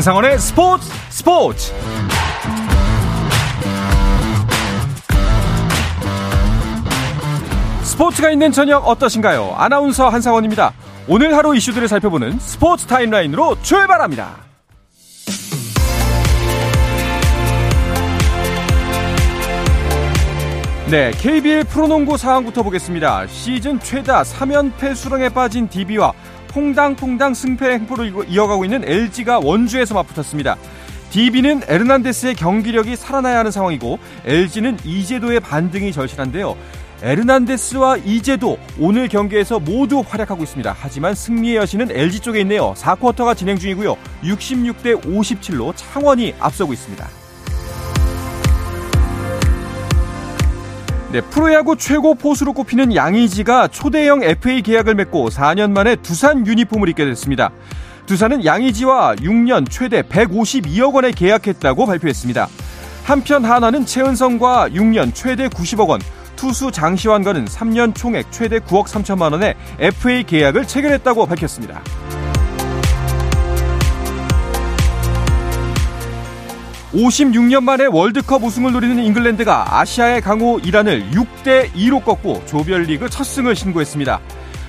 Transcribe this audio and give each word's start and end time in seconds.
한상원의 0.00 0.38
스포츠 0.38 0.90
스포츠 1.10 1.74
스포츠가 7.82 8.30
있는 8.30 8.50
저녁 8.50 8.88
어떠신가요? 8.88 9.56
아나운서 9.58 10.08
한상원입니다. 10.08 10.72
오늘 11.06 11.36
하루 11.36 11.54
이슈들을 11.54 11.86
살펴보는 11.86 12.38
스포츠 12.38 12.86
타임라인으로 12.86 13.60
출발합니다. 13.60 14.36
네, 20.90 21.10
KBL 21.10 21.64
프로농구 21.64 22.16
상황부터 22.16 22.62
보겠습니다. 22.62 23.26
시즌 23.26 23.78
최다 23.78 24.22
3연패 24.22 24.94
수렁에 24.94 25.28
빠진 25.28 25.68
DB와 25.68 26.14
퐁당퐁당 26.50 27.34
승패 27.34 27.70
행보를 27.70 28.12
이어가고 28.28 28.64
있는 28.64 28.82
LG가 28.84 29.38
원주에서 29.38 29.94
맞붙었습니다. 29.94 30.56
DB는 31.10 31.62
에르난데스의 31.66 32.34
경기력이 32.34 32.96
살아나야 32.96 33.38
하는 33.38 33.50
상황이고 33.50 33.98
LG는 34.24 34.78
이재도의 34.84 35.40
반등이 35.40 35.92
절실한데요. 35.92 36.56
에르난데스와 37.02 37.96
이재도 37.98 38.58
오늘 38.78 39.08
경기에서 39.08 39.58
모두 39.58 40.04
활약하고 40.06 40.42
있습니다. 40.42 40.76
하지만 40.78 41.14
승리의 41.14 41.56
여신은 41.56 41.90
LG 41.90 42.20
쪽에 42.20 42.40
있네요. 42.42 42.74
4쿼터가 42.76 43.36
진행 43.36 43.58
중이고요. 43.58 43.96
66대 44.22 45.00
57로 45.02 45.72
창원이 45.74 46.34
앞서고 46.38 46.72
있습니다. 46.72 47.19
네, 51.12 51.20
프로야구 51.20 51.76
최고 51.76 52.14
포수로 52.14 52.52
꼽히는 52.52 52.94
양의지가 52.94 53.66
초대형 53.68 54.22
FA 54.22 54.62
계약을 54.62 54.94
맺고 54.94 55.30
4년 55.30 55.72
만에 55.72 55.96
두산 55.96 56.46
유니폼을 56.46 56.88
입게 56.88 57.04
됐습니다. 57.04 57.50
두산은 58.06 58.44
양의지와 58.44 59.16
6년 59.16 59.68
최대 59.68 60.02
152억 60.02 60.94
원에 60.94 61.10
계약했다고 61.10 61.86
발표했습니다. 61.86 62.46
한편 63.02 63.44
하나는 63.44 63.86
최은성과 63.86 64.68
6년 64.68 65.12
최대 65.12 65.48
90억 65.48 65.88
원, 65.88 66.00
투수 66.36 66.70
장시환과는 66.70 67.46
3년 67.46 67.92
총액 67.92 68.30
최대 68.30 68.60
9억 68.60 68.84
3천만 68.84 69.32
원의 69.32 69.56
FA 69.80 70.22
계약을 70.22 70.68
체결했다고 70.68 71.26
밝혔습니다. 71.26 71.82
56년 76.92 77.62
만에 77.62 77.86
월드컵 77.86 78.42
우승을 78.42 78.72
노리는 78.72 78.98
잉글랜드가 78.98 79.78
아시아의 79.80 80.20
강호 80.22 80.58
이란을 80.60 81.10
6대 81.10 81.70
2로 81.72 82.04
꺾고 82.04 82.44
조별리그 82.46 83.08
첫 83.08 83.24
승을 83.24 83.54
신고했습니다. 83.54 84.20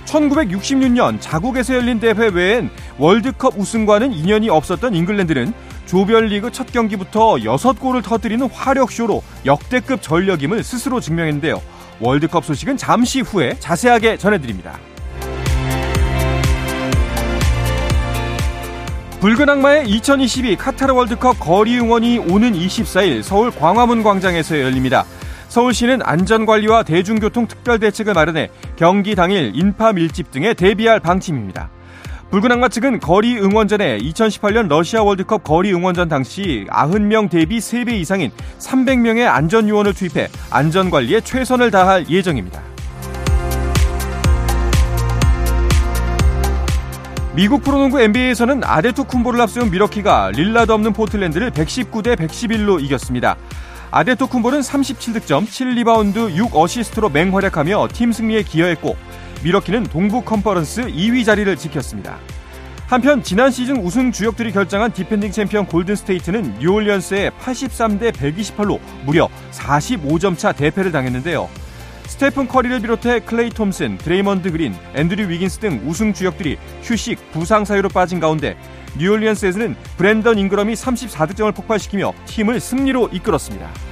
1966년 0.06 1.20
자국에서 1.20 1.76
열린 1.76 2.00
대회 2.00 2.14
외엔 2.14 2.70
월드컵 3.00 3.58
우승과는 3.58 4.14
인연이 4.14 4.50
없었던 4.50 4.94
잉글랜드는 4.94 5.54
조별리그 5.88 6.52
첫 6.52 6.72
경기부터 6.72 7.36
6골을 7.36 8.04
터뜨리는 8.04 8.48
화력쇼로 8.48 9.24
역대급 9.46 10.02
전력임을 10.02 10.64
스스로 10.64 11.00
증명했는데요. 11.00 11.62
월드컵 12.00 12.46
소식은 12.46 12.78
잠시 12.78 13.22
후에 13.22 13.56
자세하게 13.60 14.18
전해드립니다. 14.18 14.78
붉은 19.22 19.48
악마의 19.48 19.88
2022 19.88 20.56
카타르 20.56 20.96
월드컵 20.96 21.40
거리 21.40 21.78
응원이 21.78 22.18
오는 22.18 22.54
24일 22.54 23.22
서울 23.22 23.52
광화문 23.52 24.02
광장에서 24.02 24.60
열립니다. 24.60 25.06
서울시는 25.48 26.02
안전관리와 26.02 26.82
대중교통 26.82 27.46
특별대책을 27.48 28.16
마련해 28.16 28.50
경기 28.78 29.14
당일 29.14 29.52
인파 29.54 29.94
밀집 29.94 30.32
등에 30.32 30.56
대비할 30.56 31.00
방침입니다. 31.00 31.70
붉은 32.32 32.52
악마 32.52 32.68
측은 32.68 33.00
거리 33.00 33.38
응원전에 33.38 34.00
2018년 34.00 34.68
러시아 34.68 35.04
월드컵 35.04 35.44
거리 35.44 35.72
응원전 35.72 36.10
당시 36.10 36.66
90명 36.72 37.30
대비 37.30 37.60
3배 37.60 37.92
이상인 38.00 38.32
300명의 38.58 39.28
안전요원을 39.28 39.94
투입해 39.94 40.30
안전관리에 40.50 41.22
최선을 41.22 41.70
다할 41.70 42.10
예정입니다. 42.10 42.60
미국 47.34 47.64
프로농구 47.64 48.02
NBA에서는 48.02 48.62
아데토쿤보를 48.62 49.40
앞세운 49.40 49.72
미러키가 49.72 50.32
릴라도 50.32 50.74
없는 50.74 50.92
포틀랜드를 50.92 51.52
119대 51.52 52.18
111로 52.18 52.84
이겼습니다. 52.84 53.38
아데토쿤보는 53.90 54.60
37득점, 54.60 55.46
7리바운드, 55.46 56.36
6어시스트로 56.36 57.10
맹활약하며 57.10 57.88
팀 57.94 58.12
승리에 58.12 58.44
기여했고 58.44 58.98
밀워키는 59.46 59.84
동부 59.84 60.24
컨퍼런스 60.24 60.88
2위 60.88 61.26
자리를 61.26 61.56
지켰습니다. 61.56 62.18
한편 62.88 63.24
지난 63.24 63.50
시즌 63.50 63.78
우승 63.78 64.12
주역들이 64.12 64.52
결장한 64.52 64.92
defending 64.92 65.32
챔피언 65.32 65.66
골든스테이트는 65.68 66.60
뉴올리언스에 66.60 67.30
83대 67.42 68.12
128로 68.12 68.82
무려 69.06 69.30
45점 69.52 70.38
차 70.38 70.52
대패를 70.52 70.92
당했는데요. 70.92 71.48
스테픈 72.12 72.50
커리를 72.50 72.82
비롯해 72.82 73.22
클레이 73.22 73.52
톰슨, 73.52 73.98
드레이먼드 73.98 74.52
그린, 74.52 74.76
앤드류 74.96 75.30
위긴스 75.30 75.60
등 75.60 75.82
우승 75.86 76.14
주역들이 76.14 76.58
휴식, 76.84 77.32
부상 77.32 77.64
사유로 77.64 77.88
빠진 77.88 78.20
가운데 78.20 78.58
뉴올리언스에서는 78.98 79.76
브랜던 79.96 80.38
잉그럼이 80.38 80.74
34득점을 80.74 81.56
폭발시키며 81.56 82.14
팀을 82.26 82.60
승리로 82.60 83.10
이끌었습니다. 83.14 83.91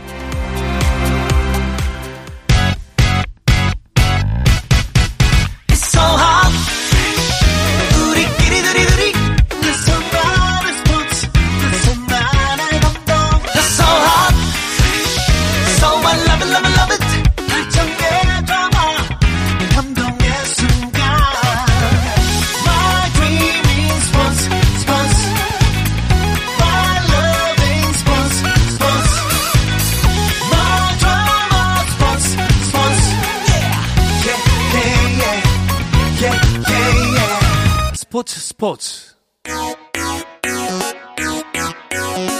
스포츠 38.19 38.39
스포츠 38.41 39.15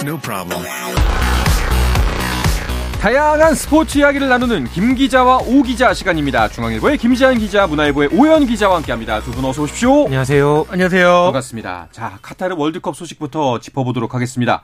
No 0.04 0.18
problem. 0.20 0.62
다양한 3.00 3.54
스포츠 3.54 3.96
이야기를 3.96 4.28
나누는 4.28 4.66
김 4.74 4.94
기자와 4.94 5.38
오 5.46 5.62
기자 5.62 5.94
시간입니다. 5.94 6.48
중앙일보의 6.48 6.98
김지한 6.98 7.38
기자, 7.38 7.66
문화일보의 7.66 8.10
오현 8.12 8.46
기자와 8.46 8.76
함께합니다. 8.76 9.22
두 9.22 9.30
분 9.32 9.42
어서 9.46 9.62
오십시오. 9.62 10.04
안녕하세요. 10.04 10.66
안녕하세요. 10.68 11.22
반갑습니다. 11.24 11.88
자, 11.92 12.18
카타르 12.20 12.56
월드컵 12.58 12.94
소식부터 12.94 13.60
짚어보도록 13.60 14.14
하겠습니다. 14.14 14.62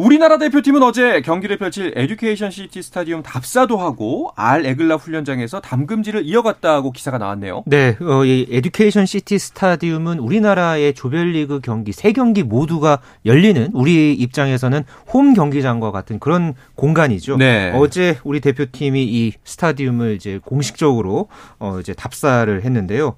우리나라 0.00 0.38
대표팀은 0.38 0.82
어제 0.82 1.20
경기를 1.20 1.58
펼칠 1.58 1.92
에듀케이션 1.94 2.50
시티 2.50 2.80
스타디움 2.80 3.22
답사도 3.22 3.76
하고 3.76 4.32
알 4.34 4.64
에글라 4.64 4.96
훈련장에서 4.96 5.60
담금질을 5.60 6.24
이어갔다고 6.24 6.90
기사가 6.92 7.18
나왔네요. 7.18 7.64
네, 7.66 7.98
어, 8.00 8.24
이 8.24 8.46
에듀케이션 8.50 9.04
시티 9.04 9.38
스타디움은 9.38 10.18
우리나라의 10.18 10.94
조별리그 10.94 11.60
경기 11.60 11.92
세 11.92 12.12
경기 12.12 12.42
모두가 12.42 13.00
열리는 13.26 13.68
우리 13.74 14.14
입장에서는 14.14 14.84
홈 15.12 15.34
경기장과 15.34 15.90
같은 15.90 16.18
그런 16.18 16.54
공간이죠. 16.76 17.36
네. 17.36 17.70
어제 17.74 18.16
우리 18.24 18.40
대표팀이 18.40 19.04
이 19.04 19.32
스타디움을 19.44 20.14
이제 20.14 20.40
공식적으로 20.42 21.28
어 21.58 21.78
이제 21.78 21.92
답사를 21.92 22.64
했는데요. 22.64 23.16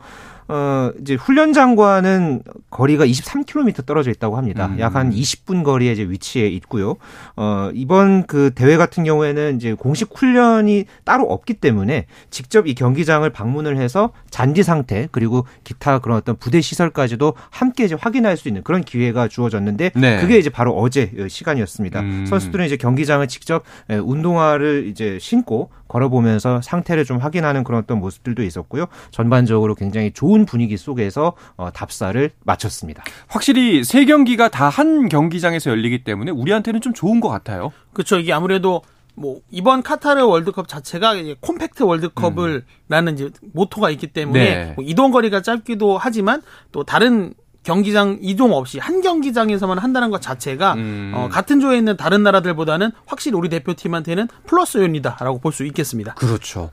어, 0.48 0.90
이제 1.00 1.14
훈련장과는 1.14 2.42
거리가 2.70 3.06
23km 3.06 3.86
떨어져 3.86 4.10
있다고 4.10 4.36
합니다. 4.36 4.66
음. 4.66 4.78
약 4.80 4.95
한 4.95 5.10
20분 5.10 5.64
거리에 5.64 5.92
이제 5.92 6.02
위치해 6.02 6.46
있고요. 6.48 6.96
어, 7.36 7.70
이번 7.74 8.26
그 8.26 8.50
대회 8.54 8.76
같은 8.76 9.04
경우에는 9.04 9.56
이제 9.56 9.74
공식 9.74 10.10
훈련이 10.14 10.84
따로 11.04 11.24
없기 11.24 11.54
때문에 11.54 12.06
직접 12.30 12.66
이 12.66 12.74
경기장을 12.74 13.28
방문을 13.30 13.76
해서 13.76 14.10
잔디 14.30 14.62
상태 14.62 15.08
그리고 15.12 15.46
기타 15.64 15.98
그런 15.98 16.18
어떤 16.18 16.36
부대 16.36 16.60
시설까지도 16.60 17.34
함께 17.50 17.84
이제 17.84 17.96
확인할 17.98 18.36
수 18.36 18.48
있는 18.48 18.62
그런 18.62 18.82
기회가 18.82 19.28
주어졌는데 19.28 19.90
네. 19.94 20.20
그게 20.20 20.38
이제 20.38 20.50
바로 20.50 20.72
어제 20.76 21.10
시간이었습니다. 21.28 22.00
음. 22.00 22.26
선수들은 22.26 22.66
이제 22.66 22.76
경기장을 22.76 23.26
직접 23.28 23.64
운동화를 23.88 24.86
이제 24.88 25.18
신고 25.20 25.70
걸어보면서 25.92 26.62
상태를 26.62 27.04
좀 27.04 27.18
확인하는 27.18 27.64
그런 27.64 27.82
어떤 27.82 27.98
모습들도 27.98 28.42
있었고요. 28.42 28.86
전반적으로 29.10 29.74
굉장히 29.74 30.10
좋은 30.10 30.31
분위기 30.46 30.76
속에서 30.76 31.34
어, 31.56 31.70
답사를 31.72 32.30
마쳤습니다. 32.44 33.04
확실히 33.28 33.84
세 33.84 34.04
경기가 34.04 34.48
다 34.48 34.72
한 34.72 35.08
경기장에서 35.08 35.70
열리기 35.70 36.02
때문에 36.02 36.30
우리한테는 36.30 36.80
좀 36.80 36.94
좋은 36.94 37.20
것 37.20 37.28
같아요. 37.28 37.72
그렇죠. 37.92 38.18
이게 38.18 38.32
아무래도 38.32 38.80
뭐 39.14 39.40
이번 39.50 39.82
카타르 39.82 40.24
월드컵 40.24 40.66
자체가 40.66 41.14
이제 41.14 41.36
콤팩트 41.40 41.82
월드컵을 41.82 42.50
음. 42.54 42.62
라는 42.88 43.12
이제 43.14 43.30
모토가 43.52 43.90
있기 43.90 44.06
때문에 44.06 44.44
네. 44.44 44.72
뭐 44.74 44.84
이동 44.86 45.10
거리가 45.10 45.42
짧기도 45.42 45.98
하지만 45.98 46.40
또 46.72 46.84
다른 46.84 47.34
경기장 47.62 48.18
이동 48.20 48.52
없이 48.52 48.78
한 48.78 49.00
경기장에서만 49.00 49.78
한다는 49.78 50.10
것 50.10 50.20
자체가 50.20 50.74
음. 50.74 51.12
어, 51.14 51.28
같은 51.30 51.60
조에 51.60 51.78
있는 51.78 51.96
다른 51.96 52.22
나라들보다는 52.22 52.90
확실히 53.06 53.36
우리 53.36 53.48
대표팀한테는 53.48 54.28
플러스 54.46 54.78
요인이다라고 54.78 55.38
볼 55.38 55.52
수 55.52 55.64
있겠습니다. 55.66 56.14
그렇죠. 56.14 56.70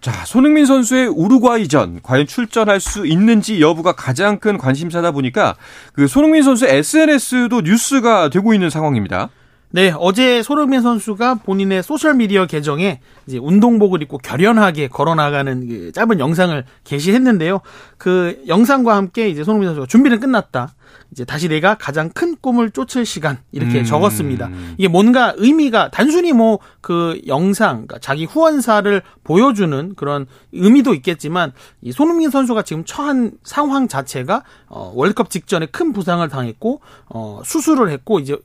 자, 0.00 0.12
손흥민 0.24 0.64
선수의 0.64 1.08
우루과이전 1.08 2.00
과연 2.02 2.26
출전할 2.28 2.78
수 2.78 3.04
있는지 3.04 3.60
여부가 3.60 3.92
가장 3.92 4.38
큰 4.38 4.58
관심사다 4.58 5.10
보니까 5.10 5.56
그 5.92 6.06
손흥민 6.06 6.42
선수 6.44 6.66
SNS도 6.66 7.62
뉴스가 7.62 8.30
되고 8.30 8.54
있는 8.54 8.70
상황입니다. 8.70 9.28
네, 9.74 9.90
어제 9.98 10.42
손흥민 10.42 10.82
선수가 10.82 11.36
본인의 11.36 11.82
소셜 11.82 12.14
미디어 12.14 12.44
계정에 12.44 13.00
이제 13.26 13.38
운동복을 13.38 14.02
입고 14.02 14.18
결연하게 14.18 14.88
걸어나가는 14.88 15.66
그 15.66 15.92
짧은 15.92 16.18
영상을 16.20 16.62
게시했는데요. 16.84 17.60
그 17.96 18.42
영상과 18.46 18.94
함께 18.94 19.30
이제 19.30 19.44
손흥민 19.44 19.68
선수가 19.70 19.86
준비는 19.86 20.20
끝났다. 20.20 20.74
이제 21.10 21.24
다시 21.24 21.48
내가 21.48 21.74
가장 21.74 22.10
큰 22.10 22.36
꿈을 22.38 22.70
쫓을 22.70 23.06
시간 23.06 23.38
이렇게 23.50 23.78
음. 23.78 23.84
적었습니다. 23.84 24.50
이게 24.76 24.88
뭔가 24.88 25.32
의미가 25.36 25.90
단순히 25.90 26.32
뭐 26.34 26.58
그 26.82 27.22
영상, 27.28 27.86
그러니까 27.86 27.98
자기 28.00 28.24
후원사를 28.24 29.02
보여주는 29.22 29.94
그런 29.94 30.26
의미도 30.50 30.94
있겠지만 30.94 31.52
이 31.80 31.92
손흥민 31.92 32.28
선수가 32.28 32.62
지금 32.62 32.84
처한 32.84 33.30
상황 33.44 33.86
자체가 33.86 34.42
어 34.66 34.92
월드컵 34.94 35.30
직전에 35.30 35.66
큰 35.66 35.92
부상을 35.92 36.28
당했고 36.28 36.80
어 37.08 37.40
수술을 37.44 37.88
했고 37.90 38.18
이제 38.18 38.36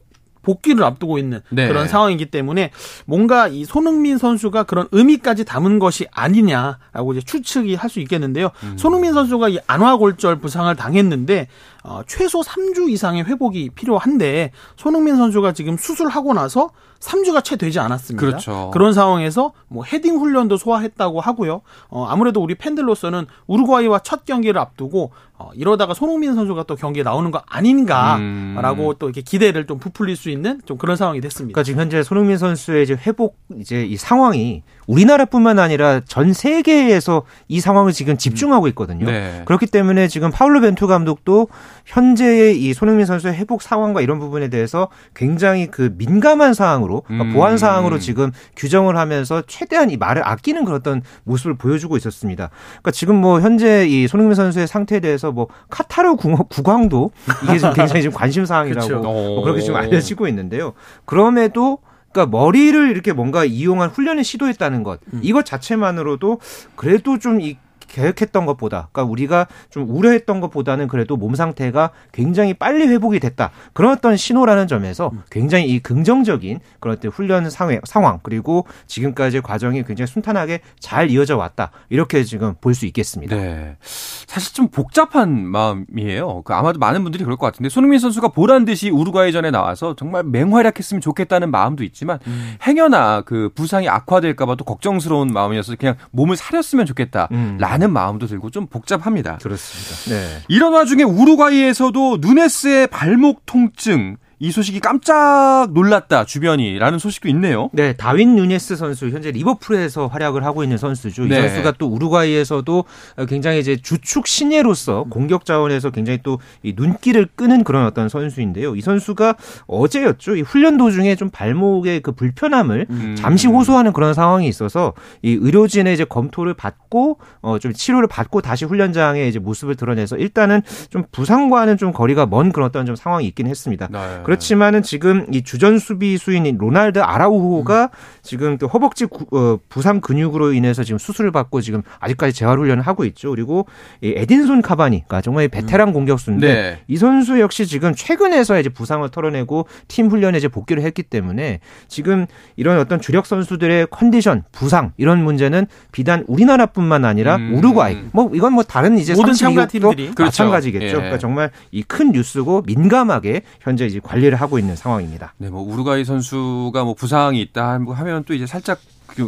복귀를 0.47 0.85
앞두고 0.85 1.17
있는 1.17 1.41
네. 1.49 1.67
그런 1.67 1.89
상황이기 1.89 2.27
때문에 2.27 2.71
뭔가 3.05 3.49
이 3.49 3.65
손흥민 3.65 4.17
선수가 4.17 4.63
그런 4.63 4.88
의미까지 4.94 5.44
담은 5.44 5.77
것이 5.79 6.07
아니냐라고 6.11 7.11
이제 7.13 7.21
추측이 7.21 7.75
할 7.75 7.88
수 7.88 8.01
있겠는데요. 8.01 8.49
음. 8.63 8.77
손흥민 8.77 9.13
선수가 9.13 9.47
이 9.49 9.59
안화골절 9.65 10.39
부상을 10.39 10.75
당했는데 10.75 11.47
어, 11.83 12.01
최소 12.05 12.41
3주 12.41 12.89
이상의 12.89 13.23
회복이 13.23 13.69
필요한데 13.75 14.51
손흥민 14.75 15.15
선수가 15.15 15.53
지금 15.53 15.77
수술하고 15.77 16.33
나서 16.33 16.69
3주가 16.99 17.44
채 17.44 17.55
되지 17.55 17.79
않았습니다. 17.79 18.25
그렇죠. 18.25 18.71
그런 18.73 18.94
상황에서 18.94 19.53
뭐 19.67 19.83
헤딩 19.83 20.17
훈련도 20.17 20.57
소화했다고 20.57 21.21
하고요. 21.21 21.61
어, 21.89 22.05
아무래도 22.09 22.41
우리 22.41 22.55
팬들로서는 22.55 23.27
우루과이와 23.47 23.99
첫 23.99 24.25
경기를 24.25 24.59
앞두고 24.59 25.11
어, 25.39 25.51
이러다가 25.53 25.94
손흥민 25.94 26.33
선수가 26.33 26.63
또 26.63 26.75
경기에 26.75 27.03
나오는 27.03 27.29
거 27.29 27.41
아닌가라고 27.45 28.89
음. 28.89 28.95
또 28.97 29.07
이렇게 29.07 29.21
기대를 29.21 29.67
좀 29.67 29.77
부풀릴 29.77 30.15
수 30.15 30.29
있는 30.29 30.61
좀 30.65 30.77
그런 30.77 30.95
상황이 30.95 31.21
됐습니다. 31.21 31.53
그러니까 31.53 31.63
지금 31.63 31.81
현재 31.81 32.01
손흥민 32.03 32.38
선수의 32.38 32.83
이제 32.83 32.97
회복 33.05 33.38
이제 33.59 33.85
이 33.85 33.97
상황이 33.97 34.63
우리나라뿐만 34.88 35.60
아니라 35.60 36.00
전 36.06 36.34
세계에서 36.34 37.24
이 37.48 37.60
상황을 37.60 37.92
지금 37.92 38.18
집중하고 38.18 38.68
있거든요. 38.69 39.06
네. 39.06 39.42
그렇기 39.45 39.68
때문에 39.68 40.07
지금 40.07 40.31
파울로 40.31 40.62
벤투 40.62 40.88
감독도 40.88 41.50
현재의 41.86 42.60
이 42.60 42.74
손흥민 42.74 43.06
선수의 43.06 43.36
회복 43.36 43.62
상황과 43.62 44.01
이런 44.01 44.19
부분에 44.19 44.48
대해서 44.48 44.89
굉장히 45.13 45.68
그 45.68 45.94
민감한 45.98 46.54
사항으로 46.54 47.01
그러니까 47.01 47.30
음. 47.30 47.34
보안 47.34 47.57
사항으로 47.57 48.00
지금 48.00 48.31
규정을 48.56 48.98
하면서 48.98 49.44
최대한 49.45 49.89
이 49.89 49.98
말을 49.98 50.28
아끼는 50.28 50.66
그런 50.66 50.80
어떤 50.80 51.01
모습을 51.25 51.56
보여주고 51.56 51.98
있었습니다. 51.98 52.50
그러니까 52.69 52.92
지금 52.92 53.16
뭐 53.16 53.42
현재 53.42 53.86
이 53.88 54.07
손흥민 54.07 54.36
선수의 54.36 54.68
상태에 54.68 55.00
대해서 55.00 55.31
뭐 55.31 55.48
카타르 55.69 56.16
국왕도 56.16 57.12
이게 57.44 57.57
지금 57.57 57.74
굉장히 57.74 58.01
지금 58.04 58.18
관심 58.18 58.45
사항이라고 58.45 58.88
그렇죠. 58.88 59.04
뭐 59.04 59.44
그렇게 59.44 59.62
지금 59.62 59.75
알려지고 59.75 60.28
있는데요. 60.28 60.74
그럼에도 61.06 61.80
그러니까 62.18 62.38
머리를 62.38 62.90
이렇게 62.90 63.14
뭔가 63.14 63.46
이용한 63.46 63.92
훈련을 63.92 64.24
시도했다는 64.24 64.84
것 64.84 65.00
음. 65.14 65.19
이것 65.24 65.46
자체만으로도 65.46 66.40
그래도 66.75 67.19
좀 67.19 67.38
이 67.40 67.56
계획했던 67.88 68.45
것보다, 68.45 68.89
그러니까 68.92 69.12
우리가 69.12 69.48
좀 69.69 69.89
우려했던 69.89 70.39
것보다는 70.39 70.88
그래도 70.88 71.18
몸 71.18 71.36
상태가 71.36 71.92
굉장히 72.13 72.54
빨리 72.54 72.88
회복이 72.88 73.19
됐다. 73.19 73.51
그런 73.74 73.92
어떤 73.92 74.16
신호라는 74.16 74.68
점에서 74.68 75.12
굉장히 75.30 75.68
이 75.69 75.80
긍정적인 75.80 76.60
그런 76.80 76.95
어떤 76.98 77.12
훈련 77.12 77.50
상황, 77.50 78.19
그리고 78.24 78.66
지금까지 78.88 79.42
과정이 79.42 79.84
굉장히 79.84 80.07
순탄하게 80.07 80.62
잘 80.80 81.12
이어져 81.12 81.38
왔다. 81.38 81.72
이렇게 81.89 82.24
지금 82.24 82.56
볼 82.62 82.78
수 82.78 82.86
있겠습니다. 82.86 83.36
네. 83.36 83.75
사실 83.81 84.54
좀 84.54 84.68
복잡한 84.68 85.45
마음이에요. 85.48 86.44
그 86.44 86.54
아마도 86.54 86.78
많은 86.80 87.01
분들이 87.04 87.24
그럴 87.24 87.38
것 87.38 87.48
같은데 87.48 87.69
손흥민 87.69 88.00
선수가 88.00 88.28
보란 88.30 88.66
듯이 88.66 88.90
우루과이전에 88.92 89.50
나와서 89.50 89.95
정말 89.95 90.24
맹활약했으면 90.24 91.01
좋겠다는 91.01 91.50
마음도 91.50 91.83
있지만 91.83 92.19
음. 92.28 92.56
행여나 92.66 93.22
그 93.22 93.50
부상이 93.56 93.90
악화될까봐 93.90 94.56
또 94.56 94.63
걱정스러운 94.63 95.33
마음이어서 95.33 95.75
그냥 95.75 95.95
몸을 96.12 96.36
사렸으면 96.36 96.86
좋겠다. 96.86 97.28
음. 97.31 97.57
라는 97.77 97.94
마음도 97.94 98.25
들고 98.25 98.50
좀 98.50 98.65
복잡합니다. 98.65 99.38
그렇습니다. 99.38 100.15
네. 100.15 100.41
이런 100.47 100.74
와중에 100.74 101.03
우루과이에서도 101.03 102.18
누네스의 102.21 102.88
발목 102.88 103.45
통증 103.45 104.18
이 104.39 104.51
소식이 104.51 104.80
깜짝 104.81 105.69
놀랐다 105.72 106.25
주변이라는 106.25 107.00
소식도 107.00 107.28
있네요. 107.30 107.69
네, 107.74 107.94
다윈 107.94 108.36
누네스 108.36 108.75
선수 108.75 109.10
현재 109.10 109.31
리버풀에서 109.31 110.07
활약을 110.07 110.45
하고 110.45 110.63
있는 110.63 110.78
선수죠. 110.78 111.25
이 111.25 111.30
네. 111.30 111.42
선수가 111.42 111.74
또 111.80 111.88
우루과이에서도 111.88 112.84
굉장히 113.28 113.60
이제 113.60 113.75
주축 113.78 114.28
신예로서 114.28 115.06
공격 115.10 115.44
자원에서 115.45 115.89
굉장히 115.89 116.19
또이 116.22 116.74
눈길을 116.75 117.30
끄는 117.36 117.63
그런 117.63 117.86
어떤 117.88 118.10
선수인데요. 118.10 118.75
이 118.75 118.81
선수가 118.81 119.36
어제였죠. 119.66 120.36
이 120.36 120.42
훈련 120.42 120.78
도중에 120.78 121.16
좀 121.16 121.30
발목의 121.31 122.01
그 122.01 122.12
불편함을 122.12 122.86
음. 122.92 123.16
잠시 123.18 123.48
호소하는 123.48 123.92
그런 123.92 124.13
상황이 124.13 124.48
있어서 124.48 124.94
이 125.24 125.31
의료진의 125.42 125.94
이제 125.94 126.06
검토를 126.06 126.54
받고 126.54 127.19
어 127.42 127.57
좀 127.57 127.74
치료를 127.74 128.07
받고 128.07 128.42
다시 128.42 128.66
훈련장에 128.66 129.28
이제 129.28 129.40
모습을 129.40 129.74
드러내서 129.75 130.18
일단은 130.18 130.62
좀 130.92 131.06
부상과는 131.12 131.78
좀 131.78 131.92
거리가 131.92 132.28
먼 132.28 132.51
그런 132.51 132.68
어떤 132.68 132.86
좀 132.86 132.95
상황이 132.95 133.25
있긴 133.25 133.48
했습니다. 133.48 133.88
네. 133.92 134.22
그렇지만은 134.27 134.83
지금 134.83 135.25
이 135.31 135.41
주전 135.41 135.79
수비수인 135.80 136.57
로날드 136.57 137.00
아라우호가 137.00 137.83
음. 137.83 137.89
지금 138.21 138.57
그 138.57 138.68
허벅지 138.68 139.06
구, 139.06 139.25
어, 139.35 139.57
부상 139.69 140.00
근육으로 140.00 140.53
인해서 140.53 140.83
지금 140.83 141.00
수술을 141.00 141.31
받고 141.31 141.62
지금 141.62 141.81
아직까지 142.00 142.33
재활 142.33 142.59
훈련을 142.59 142.83
하고 142.83 143.06
있죠. 143.06 143.31
그리고 143.31 143.65
이 144.01 144.13
에딘손 144.15 144.62
카바니가 144.62 145.21
정말 145.21 145.47
베테랑 145.47 145.89
음. 145.89 145.94
공격수인데 145.94 146.47
네. 146.53 146.79
이 146.88 146.97
선수 146.97 147.39
역시 147.39 147.65
지금 147.65 147.95
최근에서 147.95 148.59
이제 148.59 148.69
부상을 148.69 149.07
털어내고 149.09 149.68
팀 149.88 150.09
훈련에 150.09 150.38
이제 150.38 150.47
복귀를 150.47 150.83
했기 150.83 151.03
때문에 151.03 151.59
지금 151.88 152.27
이런 152.57 152.80
어떤 152.80 153.01
주력 153.01 153.25
선수들의 153.25 153.88
컨디션, 153.91 154.44
부상 154.51 154.92
이런 154.97 155.23
문제는 155.23 155.68
비단 155.92 156.25
우리나라뿐만 156.28 157.06
아니라 157.06 157.37
음. 157.37 157.56
우루과이 157.56 157.97
뭐 158.11 158.30
이건 158.33 158.54
뭐 158.54 158.63
다른 158.63 158.97
이제 158.97 159.13
모든 159.16 159.33
참가 159.33 159.68
팀들이 159.68 160.11
그렇죠. 160.13 160.23
마찬가지겠죠. 160.23 160.85
예. 160.85 160.92
그러니까 160.92 161.18
정말 161.18 161.49
이 161.71 161.83
큰 161.87 162.11
뉴스고 162.11 162.63
민감하게 162.68 163.42
현재 163.61 163.85
이제 163.85 163.99
관 164.04 164.17
관리를 164.18 164.40
하고 164.42 164.59
있는 164.59 164.76
상황입니다. 164.76 165.33
네, 165.38 165.50
뭐 165.50 165.62
우루과이 165.62 166.04
선수가 166.04 166.83
뭐 166.83 166.94
부상이 166.94 167.42
있다 167.42 167.74
하면 167.74 168.24
또 168.26 168.33
이제 168.33 168.45
살짝 168.45 168.80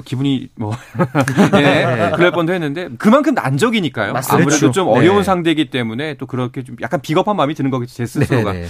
기분이 0.06 0.50
뭐 0.56 0.74
예, 1.56 1.62
네, 1.62 2.12
그럴 2.16 2.32
뻔도 2.32 2.54
했는데 2.54 2.90
그만큼 2.98 3.34
난적이니까요. 3.34 4.14
맞습니다. 4.14 4.36
아무래도 4.36 4.60
그렇죠. 4.60 4.72
좀 4.72 4.88
어려운 4.88 5.18
네. 5.18 5.24
상대이기 5.24 5.70
때문에 5.70 6.16
또 6.16 6.26
그렇게 6.26 6.64
좀 6.64 6.76
약간 6.82 7.02
비겁한 7.02 7.36
마음이 7.36 7.54
드는 7.54 7.72
거겠지 7.72 7.96
제 7.96 8.06
스스로가. 8.06 8.54
네, 8.54 8.62
네. 8.62 8.68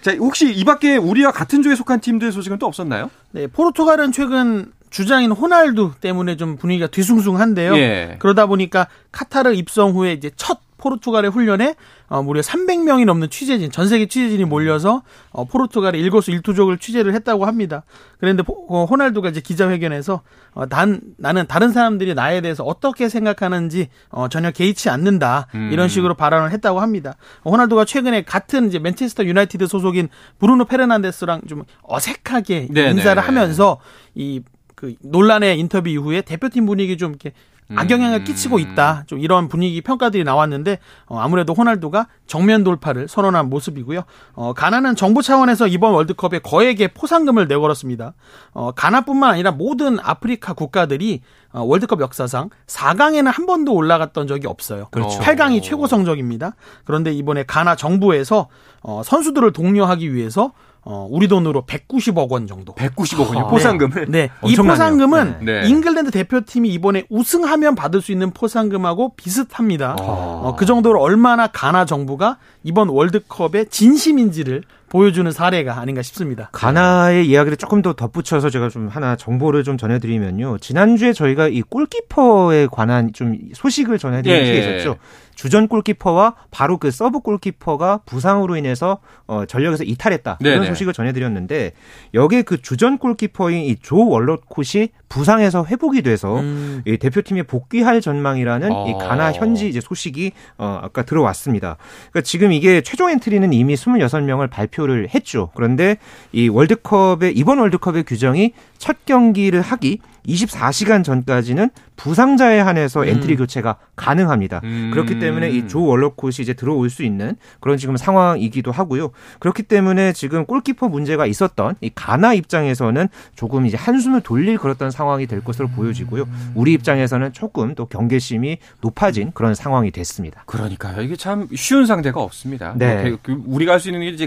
자, 0.00 0.12
혹시 0.16 0.52
이 0.52 0.64
밖에 0.64 0.96
우리와 0.96 1.32
같은 1.32 1.62
조에 1.62 1.74
속한 1.74 2.00
팀들 2.00 2.32
소식은 2.32 2.58
또 2.58 2.66
없었나요? 2.66 3.10
네, 3.32 3.46
포르투갈은 3.46 4.12
최근 4.12 4.72
주장인 4.90 5.32
호날두 5.32 5.92
때문에 6.00 6.36
좀 6.36 6.56
분위기가 6.56 6.86
뒤숭숭한데요. 6.86 7.76
예. 7.76 8.16
그러다 8.20 8.46
보니까 8.46 8.86
카타르 9.12 9.52
입성 9.52 9.90
후에 9.90 10.12
이제 10.12 10.30
첫 10.36 10.60
포르투갈의 10.78 11.30
훈련에 11.30 11.74
어, 12.08 12.22
무려 12.22 12.40
300명이 12.40 13.04
넘는 13.04 13.30
취재진, 13.30 13.70
전 13.70 13.88
세계 13.88 14.06
취재진이 14.06 14.44
몰려서 14.44 15.02
어, 15.30 15.44
포르투갈의 15.44 16.00
일거수 16.00 16.30
일투족을 16.30 16.78
취재를 16.78 17.14
했다고 17.14 17.44
합니다. 17.44 17.82
그런데 18.18 18.42
어, 18.68 18.84
호날두가 18.84 19.28
이제 19.28 19.40
기자회견에서 19.40 20.22
어, 20.52 20.66
단 20.66 21.00
나는 21.18 21.46
다른 21.46 21.72
사람들이 21.72 22.14
나에 22.14 22.40
대해서 22.40 22.64
어떻게 22.64 23.08
생각하는지 23.08 23.88
어, 24.08 24.28
전혀 24.28 24.50
개의치 24.50 24.88
않는다 24.88 25.48
음. 25.54 25.70
이런 25.72 25.88
식으로 25.88 26.14
발언을 26.14 26.50
했다고 26.52 26.80
합니다. 26.80 27.16
호날두가 27.44 27.84
최근에 27.84 28.22
같은 28.22 28.68
이제 28.68 28.78
맨체스터 28.78 29.24
유나이티드 29.24 29.66
소속인 29.66 30.08
브루노 30.38 30.64
페르난데스랑 30.64 31.42
좀 31.48 31.64
어색하게 31.82 32.68
네네. 32.70 32.90
인사를 32.92 33.22
하면서 33.22 33.78
이 34.14 34.40
그 34.78 34.94
논란의 35.00 35.58
인터뷰 35.58 35.88
이후에 35.88 36.22
대표팀 36.22 36.64
분위기 36.64 36.96
좀 36.96 37.10
이렇게 37.10 37.32
악영향을 37.74 38.24
끼치고 38.24 38.58
있다. 38.58 39.04
좀 39.06 39.18
이런 39.18 39.48
분위기 39.48 39.80
평가들이 39.80 40.24
나왔는데 40.24 40.78
어, 41.06 41.18
아무래도 41.18 41.52
호날두가 41.52 42.08
정면 42.26 42.64
돌파를 42.64 43.08
선언한 43.08 43.50
모습이고요. 43.50 44.02
어, 44.34 44.52
가나는 44.54 44.96
정부 44.96 45.22
차원에서 45.22 45.66
이번 45.66 45.92
월드컵에 45.92 46.40
거액의 46.40 46.88
포상금을 46.94 47.46
내걸었습니다. 47.48 48.14
어, 48.52 48.72
가나뿐만 48.72 49.30
아니라 49.30 49.50
모든 49.50 49.98
아프리카 50.00 50.54
국가들이 50.54 51.20
어, 51.52 51.62
월드컵 51.62 52.00
역사상 52.00 52.50
4강에는 52.66 53.30
한 53.30 53.46
번도 53.46 53.72
올라갔던 53.74 54.26
적이 54.26 54.46
없어요. 54.46 54.88
그렇죠. 54.90 55.18
8강이 55.20 55.62
최고 55.62 55.86
성적입니다. 55.86 56.54
그런데 56.84 57.12
이번에 57.12 57.44
가나 57.44 57.76
정부에서 57.76 58.48
어, 58.82 59.02
선수들을 59.04 59.52
독려하기 59.52 60.14
위해서 60.14 60.52
어, 60.90 61.06
우리 61.10 61.28
돈으로 61.28 61.64
190억 61.66 62.30
원 62.30 62.46
정도. 62.46 62.74
190억 62.74 63.28
원이요? 63.28 63.48
포상금을? 63.48 64.06
네. 64.08 64.30
이 64.46 64.56
포상금은 64.56 65.36
네. 65.42 65.60
네. 65.60 65.68
잉글랜드 65.68 66.10
대표팀이 66.10 66.70
이번에 66.70 67.04
우승하면 67.10 67.74
받을 67.74 68.00
수 68.00 68.10
있는 68.10 68.30
포상금하고 68.30 69.12
비슷합니다. 69.14 69.96
어, 70.00 70.56
그 70.58 70.64
정도로 70.64 70.98
얼마나 71.02 71.46
가나 71.46 71.84
정부가 71.84 72.38
이번 72.64 72.88
월드컵에 72.88 73.66
진심인지를 73.68 74.62
보여주는 74.88 75.30
사례가 75.30 75.78
아닌가 75.78 76.00
싶습니다. 76.00 76.48
가나의 76.52 77.28
이야기를 77.28 77.58
조금 77.58 77.82
더 77.82 77.92
덧붙여서 77.92 78.48
제가 78.48 78.70
좀 78.70 78.88
하나 78.88 79.16
정보를 79.16 79.64
좀 79.64 79.76
전해드리면요. 79.76 80.56
지난주에 80.58 81.12
저희가 81.12 81.48
이 81.48 81.60
골키퍼에 81.60 82.68
관한 82.72 83.12
좀 83.12 83.36
소식을 83.52 83.98
전해드린 83.98 84.42
게 84.42 84.54
예. 84.54 84.58
있었죠. 84.58 84.96
주전 85.38 85.68
골키퍼와 85.68 86.34
바로 86.50 86.78
그 86.78 86.90
서브 86.90 87.20
골키퍼가 87.20 88.00
부상으로 88.04 88.56
인해서 88.56 88.98
어, 89.28 89.44
전력에서 89.46 89.84
이탈했다 89.84 90.38
이런 90.40 90.54
네네. 90.54 90.66
소식을 90.66 90.92
전해드렸는데 90.92 91.74
여기에 92.12 92.42
그 92.42 92.60
주전 92.60 92.98
골키퍼인 92.98 93.62
이 93.64 93.76
조 93.80 94.08
월러콧이 94.08 94.88
부상에서 95.08 95.64
회복이 95.64 96.02
돼서 96.02 96.40
음. 96.40 96.82
이 96.84 96.98
대표팀에 96.98 97.44
복귀할 97.44 98.00
전망이라는 98.00 98.72
어. 98.72 98.88
이 98.88 98.92
가나 98.94 99.32
현지 99.32 99.68
이제 99.68 99.80
소식이 99.80 100.32
어, 100.58 100.80
아까 100.82 101.04
들어왔습니다. 101.04 101.76
그러니까 102.10 102.20
지금 102.22 102.52
이게 102.52 102.80
최종 102.80 103.08
엔트리는 103.08 103.52
이미 103.52 103.74
26명을 103.76 104.50
발표를 104.50 105.08
했죠. 105.14 105.50
그런데 105.54 105.98
이 106.32 106.48
월드컵의 106.48 107.32
이번 107.36 107.58
월드컵의 107.60 108.02
규정이 108.02 108.52
첫 108.76 109.04
경기를 109.06 109.60
하기 109.62 110.00
24시간 110.26 111.04
전까지는 111.04 111.70
부상자에 111.96 112.60
한해서 112.60 113.02
음. 113.02 113.08
엔트리 113.08 113.36
교체가 113.36 113.76
가능합니다. 113.96 114.60
음. 114.64 114.90
그렇기 114.92 115.18
때문에 115.18 115.50
이 115.50 115.68
조 115.68 115.84
월러콧이 115.84 116.36
이제 116.40 116.54
들어올 116.54 116.88
수 116.88 117.02
있는 117.02 117.36
그런 117.60 117.76
지금 117.76 117.96
상황이기도 117.96 118.72
하고요. 118.72 119.10
그렇기 119.38 119.64
때문에 119.64 120.12
지금 120.12 120.46
골키퍼 120.46 120.88
문제가 120.88 121.26
있었던 121.26 121.74
이 121.80 121.90
가나 121.94 122.32
입장에서는 122.32 123.08
조금 123.34 123.66
이제 123.66 123.76
한숨을 123.76 124.20
돌릴 124.22 124.56
그랬던 124.58 124.90
상황이 124.90 125.26
될 125.26 125.42
것으로 125.44 125.68
보여지고요. 125.68 126.26
우리 126.54 126.72
입장에서는 126.72 127.32
조금 127.32 127.74
또 127.74 127.86
경계심이 127.86 128.58
높아진 128.80 129.30
그런 129.32 129.54
상황이 129.54 129.90
됐습니다. 129.90 130.44
그러니까요. 130.46 131.02
이게 131.02 131.16
참 131.16 131.48
쉬운 131.54 131.84
상대가 131.86 132.20
없습니다. 132.22 132.72
네. 132.76 133.10
뭐그 133.10 133.42
우리가 133.46 133.72
할 133.72 133.80
수 133.80 133.88
있는 133.88 134.00
게 134.00 134.08
이제 134.08 134.26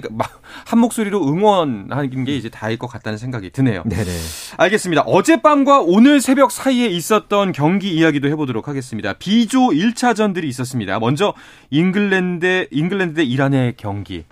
한 0.65 0.79
목소리로 0.79 1.27
응원하는 1.27 2.23
게 2.25 2.35
이제 2.37 2.49
다일 2.49 2.77
것 2.77 2.87
같다는 2.87 3.17
생각이 3.17 3.49
드네요. 3.51 3.83
네네. 3.85 4.09
알겠습니다. 4.57 5.01
어젯밤과 5.03 5.80
오늘 5.85 6.21
새벽 6.21 6.51
사이에 6.51 6.87
있었던 6.87 7.51
경기 7.51 7.93
이야기도 7.93 8.27
해보도록 8.29 8.67
하겠습니다. 8.67 9.13
B조 9.13 9.69
1차전들이 9.69 10.45
있었습니다. 10.45 10.99
먼저 10.99 11.33
잉글랜드 11.69 12.67
잉글랜드 12.71 13.15
대 13.15 13.23
이란의 13.23 13.75
경기. 13.77 14.25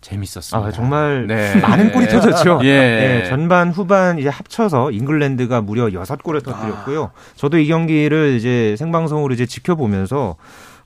재밌었습니다. 0.00 0.68
아, 0.68 0.70
정말 0.70 1.26
네. 1.26 1.56
많은 1.60 1.92
골이 1.92 2.06
터졌죠. 2.06 2.60
예. 2.62 2.76
네, 2.76 3.24
전반 3.28 3.70
후반 3.70 4.18
이제 4.18 4.28
합쳐서 4.28 4.92
잉글랜드가 4.92 5.60
무려 5.60 5.86
6골을 5.86 6.44
터뜨렸고요. 6.44 7.04
아. 7.04 7.10
저도 7.36 7.58
이 7.58 7.66
경기를 7.66 8.36
이제 8.36 8.76
생방송으로 8.78 9.34
이제 9.34 9.46
지켜보면서 9.46 10.36